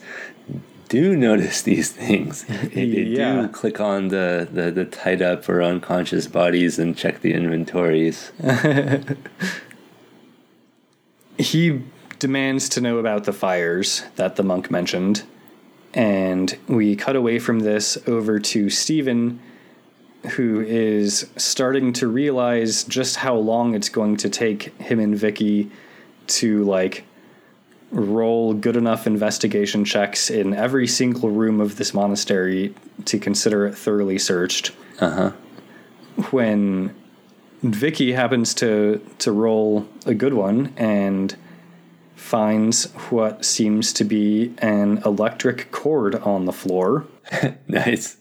do 0.89 1.15
notice 1.15 1.61
these 1.71 1.91
things. 1.91 2.43
They, 2.45 2.67
they 2.67 3.01
Yeah. 3.03 3.41
do 3.43 3.47
click 3.49 3.79
on 3.79 4.07
the, 4.09 4.47
the, 4.51 4.71
the 4.71 4.85
tied 4.85 5.21
up 5.21 5.47
or 5.49 5.61
unconscious 5.61 6.27
bodies 6.27 6.79
and 6.79 6.95
check 6.97 7.21
the 7.21 7.33
inventories. 7.33 8.31
he 11.37 11.81
demands 12.21 12.69
to 12.69 12.79
know 12.79 12.99
about 12.99 13.23
the 13.23 13.33
fires 13.33 14.03
that 14.15 14.35
the 14.35 14.43
monk 14.43 14.69
mentioned. 14.69 15.23
And 15.91 16.55
we 16.67 16.95
cut 16.95 17.15
away 17.15 17.39
from 17.39 17.61
this 17.61 17.97
over 18.05 18.39
to 18.39 18.69
Steven, 18.69 19.39
who 20.33 20.61
is 20.61 21.27
starting 21.35 21.91
to 21.93 22.07
realize 22.07 22.83
just 22.83 23.15
how 23.15 23.33
long 23.33 23.73
it's 23.73 23.89
going 23.89 24.17
to 24.17 24.29
take 24.29 24.65
him 24.79 24.99
and 24.99 25.17
Vicki 25.17 25.71
to 26.27 26.63
like 26.63 27.05
roll 27.89 28.53
good 28.53 28.77
enough 28.77 29.07
investigation 29.07 29.83
checks 29.83 30.29
in 30.29 30.53
every 30.53 30.85
single 30.85 31.31
room 31.31 31.59
of 31.59 31.77
this 31.77 31.91
monastery 31.91 32.75
to 33.05 33.17
consider 33.17 33.65
it 33.65 33.75
thoroughly 33.75 34.19
searched. 34.19 34.71
Uh 34.99 35.09
huh. 35.09 35.31
When 36.29 36.93
Vicki 37.63 38.11
happens 38.11 38.53
to 38.55 39.01
to 39.17 39.31
roll 39.31 39.87
a 40.05 40.13
good 40.13 40.35
one 40.35 40.71
and 40.77 41.35
finds 42.21 42.85
what 43.09 43.43
seems 43.43 43.91
to 43.91 44.03
be 44.03 44.53
an 44.59 45.01
electric 45.05 45.71
cord 45.71 46.15
on 46.15 46.45
the 46.45 46.53
floor. 46.53 47.05
Nice. 47.67 48.17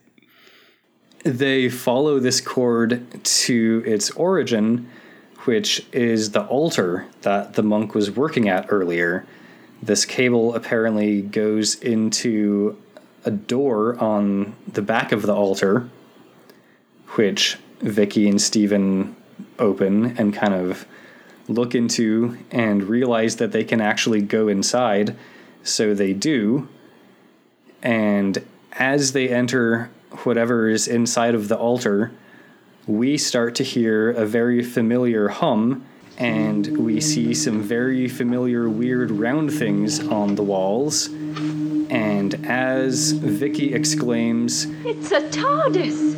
They 1.22 1.68
follow 1.68 2.18
this 2.18 2.40
cord 2.40 3.06
to 3.22 3.82
its 3.84 4.10
origin, 4.12 4.88
which 5.44 5.86
is 5.92 6.30
the 6.30 6.46
altar 6.46 7.06
that 7.22 7.54
the 7.54 7.62
monk 7.62 7.94
was 7.94 8.10
working 8.10 8.48
at 8.48 8.66
earlier. 8.70 9.26
This 9.82 10.06
cable 10.06 10.54
apparently 10.54 11.20
goes 11.20 11.74
into 11.74 12.80
a 13.24 13.30
door 13.30 13.98
on 13.98 14.54
the 14.66 14.82
back 14.82 15.12
of 15.12 15.22
the 15.22 15.34
altar, 15.34 15.90
which 17.16 17.58
Vicki 17.80 18.28
and 18.28 18.40
Steven 18.40 19.14
open 19.58 20.16
and 20.16 20.32
kind 20.32 20.54
of 20.54 20.86
look 21.50 21.74
into 21.74 22.38
and 22.50 22.84
realize 22.84 23.36
that 23.36 23.52
they 23.52 23.64
can 23.64 23.80
actually 23.80 24.22
go 24.22 24.48
inside. 24.48 25.16
So 25.62 25.94
they 25.94 26.12
do. 26.12 26.68
And 27.82 28.44
as 28.72 29.12
they 29.12 29.28
enter 29.28 29.90
whatever 30.24 30.68
is 30.68 30.88
inside 30.88 31.34
of 31.34 31.48
the 31.48 31.58
altar, 31.58 32.12
we 32.86 33.18
start 33.18 33.54
to 33.56 33.64
hear 33.64 34.10
a 34.10 34.24
very 34.24 34.62
familiar 34.62 35.28
hum 35.28 35.84
and 36.18 36.78
we 36.78 37.00
see 37.00 37.34
some 37.34 37.62
very 37.62 38.06
familiar 38.06 38.68
weird 38.68 39.10
round 39.10 39.52
things 39.52 40.06
on 40.08 40.34
the 40.34 40.42
walls. 40.42 41.06
And 41.06 42.46
as 42.46 43.12
Vicki 43.12 43.72
exclaims, 43.74 44.66
It's 44.84 45.10
a 45.12 45.20
TARDIS! 45.30 46.14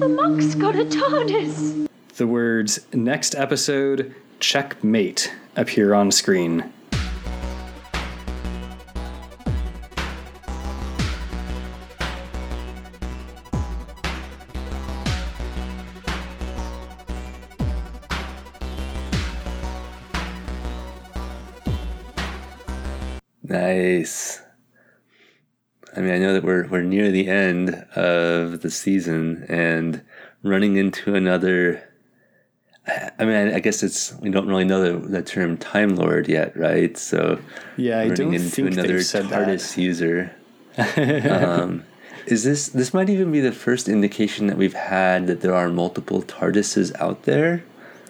The 0.00 0.08
monk's 0.08 0.54
got 0.54 0.76
a 0.76 0.84
TARDIS! 0.84 1.87
The 2.18 2.26
words 2.26 2.80
next 2.92 3.36
episode, 3.36 4.12
checkmate 4.40 5.32
appear 5.54 5.94
on 5.94 6.10
screen. 6.10 6.72
Nice. 23.44 24.42
I 25.96 26.00
mean, 26.00 26.12
I 26.12 26.18
know 26.18 26.32
that 26.34 26.42
we're 26.42 26.66
we're 26.66 26.82
near 26.82 27.12
the 27.12 27.28
end 27.28 27.70
of 27.94 28.60
the 28.62 28.70
season 28.70 29.46
and 29.48 30.04
running 30.42 30.76
into 30.76 31.14
another. 31.14 31.87
I 33.18 33.24
mean, 33.24 33.54
I 33.54 33.60
guess 33.60 33.82
it's 33.82 34.14
we 34.20 34.30
don't 34.30 34.46
really 34.48 34.64
know 34.64 34.98
the, 34.98 35.08
the 35.08 35.22
term 35.22 35.56
Time 35.56 35.96
Lord 35.96 36.28
yet, 36.28 36.56
right? 36.56 36.96
So 36.96 37.38
Yeah, 37.76 38.00
I 38.00 38.08
don't 38.08 38.34
into 38.34 38.48
think 38.48 38.72
another 38.72 39.02
said 39.02 39.26
TARDIS 39.26 39.74
that. 39.74 39.80
user. 39.80 40.34
um, 41.30 41.84
is 42.26 42.44
this 42.44 42.68
this 42.68 42.94
might 42.94 43.10
even 43.10 43.32
be 43.32 43.40
the 43.40 43.52
first 43.52 43.88
indication 43.88 44.46
that 44.46 44.56
we've 44.56 44.74
had 44.74 45.26
that 45.26 45.40
there 45.40 45.54
are 45.54 45.68
multiple 45.68 46.22
TARDISes 46.22 46.98
out 47.00 47.24
there? 47.24 47.64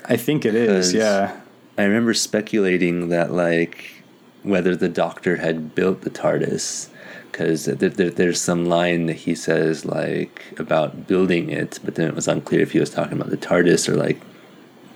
I 0.04 0.16
think 0.16 0.44
it 0.44 0.54
is. 0.54 0.94
yeah. 0.94 1.40
I 1.76 1.84
remember 1.84 2.14
speculating 2.14 3.08
that 3.10 3.32
like 3.32 4.02
whether 4.42 4.74
the 4.76 4.88
Doctor 4.88 5.36
had 5.36 5.74
built 5.74 6.02
the 6.02 6.10
TARDIS 6.10 6.88
because 7.30 7.66
there, 7.66 7.88
there, 7.90 8.10
there's 8.10 8.40
some 8.40 8.66
line 8.66 9.06
that 9.06 9.14
he 9.16 9.34
says 9.34 9.84
like 9.84 10.42
about 10.58 11.06
building 11.06 11.50
it, 11.50 11.78
but 11.84 11.94
then 11.94 12.08
it 12.08 12.14
was 12.14 12.26
unclear 12.26 12.60
if 12.62 12.72
he 12.72 12.80
was 12.80 12.90
talking 12.90 13.12
about 13.18 13.30
the 13.30 13.36
TARDIS 13.36 13.88
or 13.88 13.94
like 13.96 14.20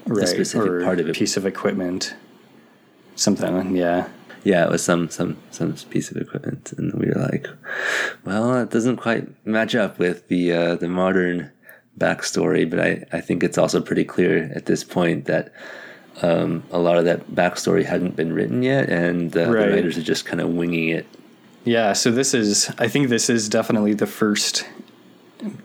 Right, 0.06 0.28
specific 0.28 0.68
or 0.70 0.84
part 0.84 1.00
of 1.00 1.08
a 1.08 1.12
piece 1.12 1.36
of 1.36 1.46
equipment. 1.46 2.14
Something, 3.14 3.76
yeah. 3.76 4.08
yeah, 4.42 4.64
it 4.64 4.70
was 4.70 4.82
some 4.82 5.08
some 5.10 5.36
some 5.50 5.74
piece 5.90 6.10
of 6.10 6.16
equipment, 6.16 6.72
and 6.76 6.92
we 6.94 7.06
were 7.06 7.20
like, 7.20 7.46
well, 8.24 8.58
it 8.58 8.70
doesn't 8.70 8.96
quite 8.96 9.28
match 9.46 9.74
up 9.74 9.98
with 9.98 10.28
the 10.28 10.52
uh, 10.52 10.74
the 10.76 10.88
modern 10.88 11.50
backstory, 11.98 12.68
but 12.68 12.80
I 12.80 13.04
I 13.12 13.20
think 13.20 13.44
it's 13.44 13.58
also 13.58 13.80
pretty 13.80 14.04
clear 14.04 14.50
at 14.54 14.66
this 14.66 14.84
point 14.84 15.26
that. 15.26 15.52
Um, 16.20 16.62
a 16.70 16.78
lot 16.78 16.98
of 16.98 17.06
that 17.06 17.30
backstory 17.30 17.86
hadn't 17.86 18.16
been 18.16 18.34
written 18.34 18.62
yet, 18.62 18.90
and 18.90 19.34
uh, 19.34 19.50
Right. 19.50 19.66
the 19.66 19.72
writers 19.72 19.96
are 19.96 20.02
just 20.02 20.26
kind 20.26 20.42
of 20.42 20.50
winging 20.50 20.90
it 20.90 21.06
Yeah, 21.64 21.94
so 21.94 22.10
this 22.10 22.34
is, 22.34 22.70
I 22.78 22.86
think 22.86 23.08
this 23.08 23.30
is 23.30 23.48
definitely 23.48 23.94
the 23.94 24.06
first 24.06 24.66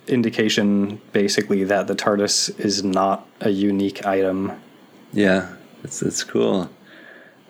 indication, 0.08 1.02
basically, 1.14 1.64
that 1.66 1.88
the 1.88 1.96
TARDIS 1.96 2.60
is 2.60 2.84
not 2.84 3.28
a 3.42 3.50
unique 3.50 4.06
item. 4.06 4.52
Yeah, 5.14 5.56
that's 5.82 6.00
that's 6.00 6.24
cool. 6.24 6.70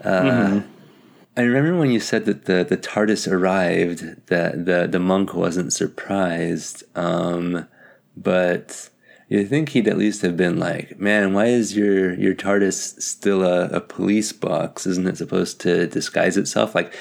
Uh, 0.03 0.21
Mm-hmm. 0.21 0.71
I 1.37 1.41
remember 1.41 1.77
when 1.77 1.91
you 1.91 1.99
said 1.99 2.25
that 2.25 2.45
the, 2.45 2.63
the 2.63 2.77
TARDIS 2.77 3.31
arrived, 3.31 4.25
that 4.27 4.65
the 4.65 4.87
the 4.87 4.99
monk 4.99 5.35
wasn't 5.35 5.71
surprised. 5.71 6.83
Um, 6.95 7.67
but 8.15 8.89
you 9.29 9.45
think 9.45 9.69
he'd 9.69 9.87
at 9.87 9.99
least 9.99 10.23
have 10.23 10.35
been 10.35 10.57
like, 10.57 10.99
"Man, 10.99 11.33
why 11.33 11.45
is 11.45 11.77
your 11.77 12.15
your 12.15 12.33
TARDIS 12.33 12.99
still 13.03 13.43
a, 13.43 13.67
a 13.67 13.79
police 13.81 14.33
box? 14.33 14.87
Isn't 14.87 15.07
it 15.07 15.17
supposed 15.17 15.61
to 15.61 15.85
disguise 15.85 16.37
itself?" 16.37 16.73
Like, 16.73 16.91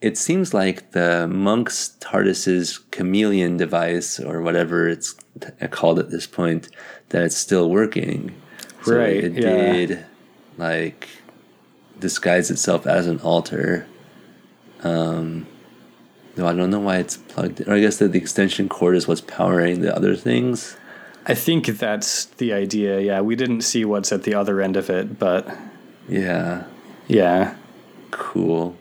it 0.00 0.16
seems 0.16 0.54
like 0.54 0.92
the 0.92 1.26
monk's 1.28 1.96
TARDIS's 2.00 2.78
chameleon 2.90 3.56
device 3.56 4.20
or 4.20 4.40
whatever 4.42 4.88
it's 4.88 5.14
called 5.70 5.98
at 5.98 6.10
this 6.10 6.26
point 6.26 6.68
that 7.08 7.22
it's 7.22 7.36
still 7.36 7.68
working. 7.70 8.34
So 8.84 8.96
Right, 8.96 9.24
It 9.24 9.32
yeah. 9.34 9.72
did 9.72 10.04
like 10.56 11.08
disguise 11.98 12.50
itself 12.50 12.86
as 12.86 13.06
an 13.06 13.18
altar. 13.20 13.86
Um, 14.84 15.46
though 16.36 16.46
I 16.46 16.54
don't 16.54 16.70
know 16.70 16.78
why 16.78 16.98
it's 16.98 17.16
plugged 17.16 17.60
in. 17.60 17.68
Or 17.68 17.74
I 17.74 17.80
guess 17.80 17.96
that 17.98 18.12
the 18.12 18.18
extension 18.18 18.68
cord 18.68 18.94
is 18.96 19.08
what's 19.08 19.20
powering 19.20 19.80
the 19.80 19.94
other 19.94 20.14
things. 20.14 20.76
I 21.26 21.34
think 21.34 21.66
that's 21.66 22.26
the 22.26 22.52
idea. 22.52 23.00
Yeah, 23.00 23.20
we 23.20 23.34
didn't 23.36 23.62
see 23.62 23.84
what's 23.84 24.12
at 24.12 24.22
the 24.22 24.34
other 24.34 24.60
end 24.62 24.76
of 24.76 24.88
it, 24.88 25.18
but 25.18 25.46
Yeah, 26.08 26.64
yeah. 27.08 27.56
cool. 28.12 28.76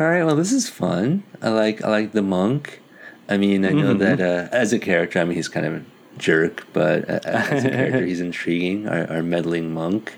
All 0.00 0.06
right, 0.06 0.24
well, 0.24 0.34
this 0.34 0.50
is 0.50 0.66
fun. 0.66 1.24
I 1.42 1.50
like 1.50 1.84
I 1.84 1.90
like 1.90 2.12
the 2.12 2.22
monk. 2.22 2.80
I 3.28 3.36
mean, 3.36 3.66
I 3.66 3.72
know 3.72 3.92
that 3.92 4.18
uh, 4.18 4.48
as 4.50 4.72
a 4.72 4.78
character, 4.78 5.20
I 5.20 5.24
mean, 5.24 5.34
he's 5.34 5.48
kind 5.48 5.66
of 5.66 5.74
a 5.74 5.82
jerk, 6.16 6.66
but 6.72 7.06
uh, 7.06 7.20
as 7.22 7.66
a 7.66 7.70
character, 7.76 8.06
he's 8.06 8.22
intriguing. 8.22 8.88
Our, 8.88 9.06
our 9.12 9.22
meddling 9.22 9.74
monk. 9.74 10.16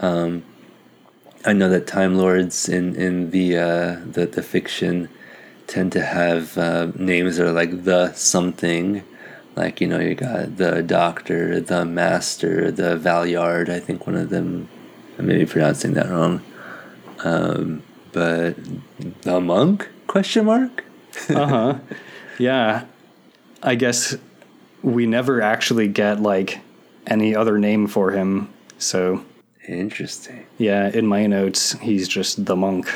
Um, 0.00 0.42
I 1.44 1.52
know 1.52 1.68
that 1.68 1.86
Time 1.86 2.16
Lords 2.16 2.68
in 2.68 2.96
in 2.96 3.30
the 3.30 3.56
uh, 3.56 4.00
the 4.04 4.26
the 4.26 4.42
fiction 4.42 5.08
tend 5.68 5.92
to 5.92 6.04
have 6.04 6.58
uh, 6.58 6.90
names 6.96 7.36
that 7.36 7.46
are 7.46 7.52
like 7.52 7.84
the 7.84 8.12
something. 8.14 9.04
Like 9.54 9.80
you 9.80 9.86
know, 9.86 10.00
you 10.00 10.16
got 10.16 10.56
the 10.56 10.82
Doctor, 10.82 11.60
the 11.60 11.84
Master, 11.84 12.72
the 12.72 12.96
Valeyard. 12.96 13.68
I 13.68 13.78
think 13.78 14.08
one 14.08 14.16
of 14.16 14.30
them. 14.30 14.68
I 15.20 15.22
may 15.22 15.38
be 15.38 15.46
pronouncing 15.46 15.94
that 15.94 16.10
wrong. 16.10 16.42
Um, 17.22 17.84
but 18.14 18.56
the 19.22 19.40
monk? 19.40 19.88
Question 20.06 20.46
mark. 20.46 20.84
Uh 21.28 21.46
huh. 21.46 21.78
yeah. 22.38 22.84
I 23.62 23.74
guess 23.76 24.16
we 24.82 25.06
never 25.06 25.40
actually 25.42 25.88
get 25.88 26.20
like 26.20 26.60
any 27.06 27.36
other 27.36 27.58
name 27.58 27.86
for 27.86 28.10
him. 28.10 28.52
So 28.78 29.24
Interesting. 29.68 30.44
yeah, 30.58 30.90
in 30.90 31.06
my 31.06 31.26
notes, 31.26 31.78
he's 31.80 32.08
just 32.08 32.44
the 32.46 32.56
monk. 32.56 32.90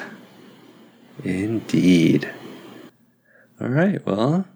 Indeed. 1.25 2.29
All 3.61 3.69
right. 3.69 4.05
Well, 4.07 4.47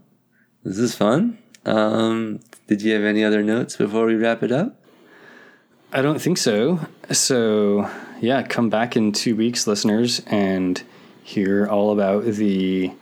this 0.65 0.79
is 0.79 0.95
fun. 0.95 1.39
Um, 1.65 2.41
did 2.67 2.83
you 2.83 2.93
have 2.95 3.05
any 3.05 3.25
other 3.25 3.43
notes 3.43 3.77
before 3.77 4.07
we 4.07 4.15
wrap 4.15 4.43
it 4.43 4.53
up? 4.53 4.77
I 5.93 6.03
don't 6.03 6.21
think 6.21 6.39
so. 6.39 6.81
So, 7.11 7.89
yeah, 8.23 8.43
come 8.45 8.71
back 8.71 8.97
in 8.97 9.11
two 9.11 9.35
weeks, 9.35 9.67
listeners, 9.67 10.23
and 10.27 10.81
hear 11.25 11.67
all 11.67 11.91
about 11.91 12.25
the 12.25 12.93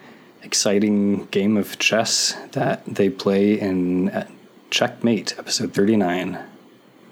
exciting 0.42 1.26
game 1.26 1.58
of 1.58 1.78
chess 1.78 2.34
that 2.52 2.82
they 2.86 3.10
play 3.10 3.60
in 3.60 4.08
uh, 4.08 4.26
Checkmate, 4.70 5.38
episode 5.38 5.74
39. 5.74 6.38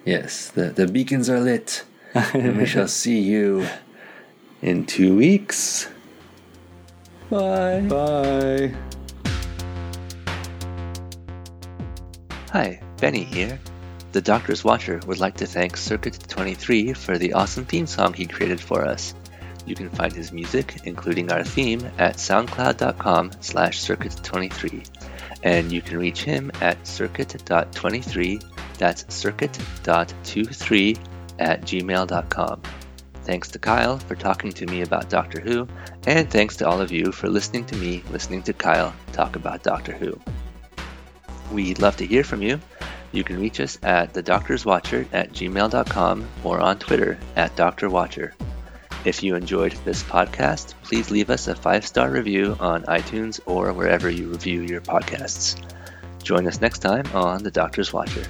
Yes. 0.07 0.49
The 0.49 0.71
the 0.71 0.87
beacons 0.87 1.29
are 1.29 1.39
lit, 1.39 1.85
and 2.15 2.57
we 2.57 2.65
shall 2.75 2.89
see 2.89 3.21
you 3.21 3.67
in 4.63 4.87
two 4.87 5.15
weeks. 5.15 5.91
Bye. 7.29 7.85
Bye. 7.89 8.75
Hi, 12.53 12.81
Benny 12.97 13.25
here. 13.25 13.61
The 14.19 14.23
Doctor's 14.23 14.65
Watcher 14.65 15.01
would 15.07 15.21
like 15.21 15.37
to 15.37 15.47
thank 15.47 15.77
Circuit23 15.77 16.97
for 16.97 17.17
the 17.17 17.35
awesome 17.35 17.65
theme 17.65 17.87
song 17.87 18.13
he 18.13 18.27
created 18.27 18.61
for 18.61 18.85
us. 18.85 19.15
You 19.65 19.77
can 19.77 19.91
find 19.91 20.13
his 20.13 20.33
music, 20.33 20.81
including 20.83 21.31
our 21.31 21.45
theme, 21.45 21.89
at 21.99 22.17
soundcloud.com 22.17 23.31
slash 23.39 23.79
circuit23. 23.79 24.89
And 25.45 25.71
you 25.71 25.81
can 25.81 25.99
reach 25.99 26.25
him 26.25 26.51
at 26.61 26.85
circuit.23, 26.85 28.43
that's 28.77 29.15
circuit.23 29.15 30.99
at 31.39 31.61
gmail.com. 31.61 32.63
Thanks 33.23 33.49
to 33.53 33.61
Kyle 33.61 33.99
for 34.01 34.17
talking 34.17 34.51
to 34.51 34.67
me 34.67 34.83
about 34.83 35.09
Doctor 35.09 35.41
Who, 35.41 35.69
and 36.09 36.29
thanks 36.29 36.57
to 36.57 36.67
all 36.69 36.81
of 36.81 36.91
you 36.91 37.13
for 37.13 37.29
listening 37.29 37.67
to 37.67 37.77
me 37.77 38.03
listening 38.11 38.43
to 38.43 38.53
Kyle 38.53 38.93
talk 39.13 39.37
about 39.37 39.63
Doctor 39.63 39.93
Who. 39.93 40.21
We'd 41.53 41.79
love 41.79 41.97
to 41.99 42.05
hear 42.05 42.25
from 42.25 42.43
you. 42.43 42.61
You 43.13 43.25
can 43.25 43.41
reach 43.41 43.61
us 43.61 43.79
at 43.83 44.13
thedoctorswatcher 44.13 45.09
at 45.13 45.33
gmail.com 45.33 46.29
or 46.45 46.61
on 46.61 46.79
Twitter 46.79 47.19
at 47.37 47.57
drwatcher. 47.57 48.33
If 49.05 49.23
you 49.23 49.37
enjoyed 49.37 49.73
this 49.85 50.03
podcast, 50.03 50.75
please 50.83 51.11
leave 51.11 51.31
us 51.31 51.49
a 51.49 51.55
five 51.55 51.87
star 51.87 52.11
review 52.11 52.57
on 52.61 52.83
iTunes 52.85 53.41
or 53.47 53.73
wherever 53.73 54.11
you 54.11 54.29
review 54.29 54.63
your 54.63 54.81
podcasts. 54.81 55.63
Join 56.23 56.47
us 56.47 56.61
next 56.61 56.81
time 56.81 57.07
on 57.15 57.43
The 57.43 57.51
Doctor's 57.51 57.93
Watcher. 57.93 58.25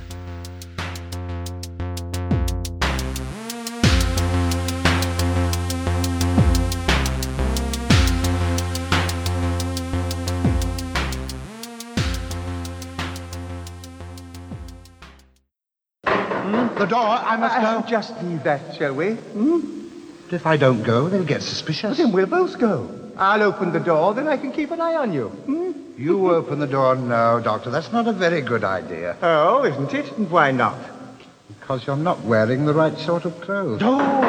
Just 17.89 18.21
leave 18.23 18.45
that, 18.45 18.77
shall 18.77 18.95
we? 18.95 19.15
But 19.15 20.35
if 20.35 20.47
I 20.47 20.57
don't 20.57 20.83
go, 20.83 21.09
they'll 21.09 21.25
get 21.25 21.43
suspicious. 21.43 21.97
Then 21.97 22.13
we'll 22.13 22.27
both 22.27 22.59
go. 22.59 22.89
I'll 23.17 23.43
open 23.43 23.73
the 23.73 23.81
door, 23.81 24.15
then 24.15 24.29
I 24.29 24.37
can 24.37 24.53
keep 24.53 24.71
an 24.71 24.81
eye 24.81 24.95
on 24.95 25.13
you. 25.13 25.29
Hmm? 25.29 25.73
You 25.97 26.31
open 26.31 26.61
the 26.61 26.67
door. 26.67 26.95
No, 26.95 27.41
Doctor, 27.43 27.71
that's 27.71 27.93
not 27.93 28.07
a 28.07 28.13
very 28.13 28.41
good 28.43 28.63
idea. 28.63 29.17
Oh, 29.21 29.65
isn't 29.65 29.93
it? 29.93 30.17
And 30.17 30.31
why 30.31 30.53
not? 30.53 30.79
Because 31.49 31.85
you're 31.87 31.97
not 31.97 32.21
wearing 32.21 32.67
the 32.67 32.75
right 32.75 32.97
sort 32.99 33.25
of 33.25 33.41
clothes. 33.41 33.81
Oh! 33.83 34.21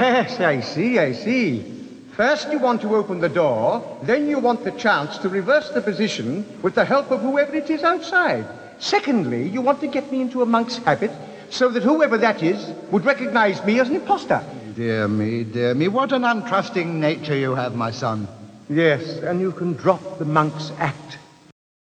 Yes, 0.00 0.38
I 0.38 0.60
see, 0.60 0.98
I 1.00 1.12
see. 1.12 1.74
First 2.12 2.52
you 2.52 2.58
want 2.58 2.82
to 2.82 2.94
open 2.94 3.20
the 3.20 3.28
door, 3.28 3.98
then 4.02 4.28
you 4.28 4.38
want 4.38 4.62
the 4.62 4.70
chance 4.72 5.18
to 5.18 5.28
reverse 5.28 5.70
the 5.70 5.80
position 5.80 6.46
with 6.62 6.74
the 6.74 6.84
help 6.84 7.10
of 7.10 7.20
whoever 7.20 7.56
it 7.56 7.68
is 7.70 7.82
outside. 7.82 8.46
Secondly, 8.78 9.48
you 9.48 9.60
want 9.60 9.80
to 9.80 9.88
get 9.88 10.10
me 10.12 10.20
into 10.20 10.42
a 10.42 10.46
monk's 10.46 10.76
habit 10.76 11.10
so 11.50 11.68
that 11.68 11.82
whoever 11.82 12.18
that 12.18 12.42
is 12.42 12.72
would 12.90 13.04
recognize 13.04 13.62
me 13.64 13.80
as 13.80 13.88
an 13.88 13.96
impostor. 13.96 14.42
Dear 14.74 15.08
me, 15.08 15.44
dear 15.44 15.74
me, 15.74 15.88
what 15.88 16.12
an 16.12 16.22
untrusting 16.22 16.86
nature 16.86 17.36
you 17.36 17.54
have, 17.54 17.74
my 17.74 17.90
son. 17.90 18.28
Yes, 18.68 19.18
and 19.18 19.40
you 19.40 19.52
can 19.52 19.72
drop 19.72 20.18
the 20.18 20.24
monk's 20.24 20.72
act 20.78 21.17